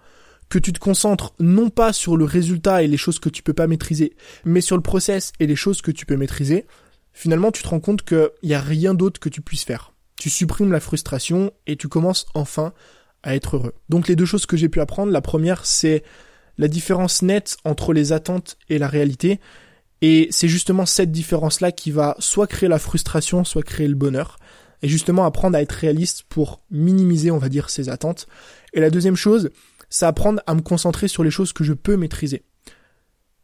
que 0.49 0.59
tu 0.59 0.71
te 0.73 0.79
concentres 0.79 1.33
non 1.39 1.69
pas 1.69 1.93
sur 1.93 2.17
le 2.17 2.25
résultat 2.25 2.83
et 2.83 2.87
les 2.87 2.97
choses 2.97 3.19
que 3.19 3.29
tu 3.29 3.43
peux 3.43 3.53
pas 3.53 3.67
maîtriser, 3.67 4.15
mais 4.45 4.61
sur 4.61 4.75
le 4.75 4.81
process 4.81 5.33
et 5.39 5.47
les 5.47 5.55
choses 5.55 5.81
que 5.81 5.91
tu 5.91 6.05
peux 6.05 6.17
maîtriser, 6.17 6.65
finalement 7.13 7.51
tu 7.51 7.63
te 7.63 7.67
rends 7.67 7.79
compte 7.79 8.03
qu'il 8.03 8.29
n'y 8.43 8.53
a 8.53 8.61
rien 8.61 8.93
d'autre 8.93 9.19
que 9.19 9.29
tu 9.29 9.41
puisses 9.41 9.65
faire. 9.65 9.93
Tu 10.17 10.29
supprimes 10.29 10.71
la 10.71 10.79
frustration 10.79 11.51
et 11.67 11.75
tu 11.75 11.87
commences 11.87 12.25
enfin 12.33 12.73
à 13.23 13.35
être 13.35 13.57
heureux. 13.57 13.73
Donc 13.89 14.07
les 14.07 14.15
deux 14.15 14.25
choses 14.25 14.45
que 14.45 14.57
j'ai 14.57 14.69
pu 14.69 14.79
apprendre, 14.79 15.11
la 15.11 15.21
première 15.21 15.65
c'est 15.65 16.03
la 16.57 16.67
différence 16.67 17.21
nette 17.21 17.57
entre 17.65 17.93
les 17.93 18.13
attentes 18.13 18.57
et 18.69 18.79
la 18.79 18.87
réalité. 18.87 19.39
Et 20.01 20.27
c'est 20.31 20.47
justement 20.47 20.85
cette 20.85 21.11
différence-là 21.11 21.71
qui 21.71 21.91
va 21.91 22.15
soit 22.19 22.47
créer 22.47 22.69
la 22.69 22.79
frustration, 22.79 23.43
soit 23.43 23.63
créer 23.63 23.87
le 23.87 23.95
bonheur. 23.95 24.37
Et 24.83 24.87
justement 24.87 25.25
apprendre 25.25 25.57
à 25.57 25.61
être 25.61 25.71
réaliste 25.71 26.23
pour 26.29 26.61
minimiser, 26.69 27.31
on 27.31 27.39
va 27.39 27.49
dire, 27.49 27.69
ses 27.69 27.89
attentes. 27.89 28.27
Et 28.73 28.79
la 28.79 28.91
deuxième 28.91 29.15
chose, 29.15 29.49
c'est 29.89 30.05
apprendre 30.05 30.41
à 30.47 30.55
me 30.55 30.61
concentrer 30.61 31.07
sur 31.07 31.23
les 31.23 31.31
choses 31.31 31.53
que 31.53 31.63
je 31.63 31.73
peux 31.73 31.97
maîtriser. 31.97 32.43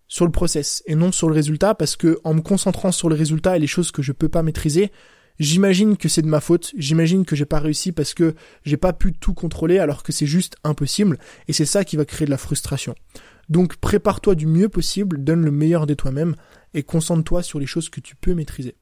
Sur 0.08 0.26
le 0.26 0.32
process 0.32 0.84
et 0.86 0.96
non 0.96 1.12
sur 1.12 1.28
le 1.28 1.36
résultat 1.36 1.76
parce 1.76 1.96
que 1.96 2.20
en 2.24 2.34
me 2.34 2.42
concentrant 2.42 2.92
sur 2.92 3.10
le 3.10 3.16
résultat 3.16 3.58
et 3.58 3.60
les 3.60 3.68
choses 3.68 3.92
que 3.92 4.02
je 4.02 4.12
peux 4.12 4.30
pas 4.30 4.44
maîtriser, 4.44 4.92
J'imagine 5.40 5.98
que 5.98 6.10
c'est 6.10 6.22
de 6.22 6.28
ma 6.28 6.40
faute, 6.40 6.72
j'imagine 6.78 7.26
que 7.26 7.36
j'ai 7.36 7.46
pas 7.46 7.60
réussi 7.60 7.92
parce 7.92 8.14
que 8.14 8.36
j'ai 8.64 8.78
pas 8.78 8.94
pu 8.94 9.14
tout 9.14 9.34
contrôler 9.34 9.80
alors 9.80 10.04
que 10.04 10.12
c'est 10.12 10.28
juste 10.28 10.58
impossible 10.64 11.18
et 11.48 11.54
c'est 11.54 11.66
ça 11.66 11.84
qui 11.84 11.98
va 11.98 12.06
créer 12.06 12.26
de 12.26 12.32
la 12.32 12.38
frustration. 12.38 12.94
Donc 13.50 13.78
prépare-toi 13.78 14.36
du 14.36 14.46
mieux 14.46 14.70
possible, 14.70 15.24
donne 15.24 15.44
le 15.44 15.52
meilleur 15.52 15.88
de 15.88 15.96
toi-même 15.96 16.36
et 16.74 16.84
concentre-toi 16.84 17.42
sur 17.42 17.60
les 17.60 17.66
choses 17.66 17.90
que 17.90 18.00
tu 18.00 18.16
peux 18.16 18.36
maîtriser. 18.36 18.76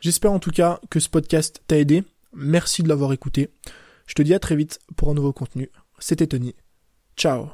J'espère 0.00 0.32
en 0.32 0.38
tout 0.38 0.50
cas 0.50 0.80
que 0.88 1.00
ce 1.00 1.10
podcast 1.10 1.62
t'a 1.66 1.78
aidé. 1.78 2.02
Merci 2.34 2.82
de 2.82 2.88
l'avoir 2.88 3.12
écouté. 3.12 3.50
Je 4.06 4.14
te 4.14 4.22
dis 4.22 4.34
à 4.34 4.38
très 4.38 4.56
vite 4.56 4.78
pour 4.96 5.10
un 5.10 5.14
nouveau 5.14 5.32
contenu. 5.32 5.70
C'était 5.98 6.26
Tony. 6.26 6.54
Tchau. 7.20 7.52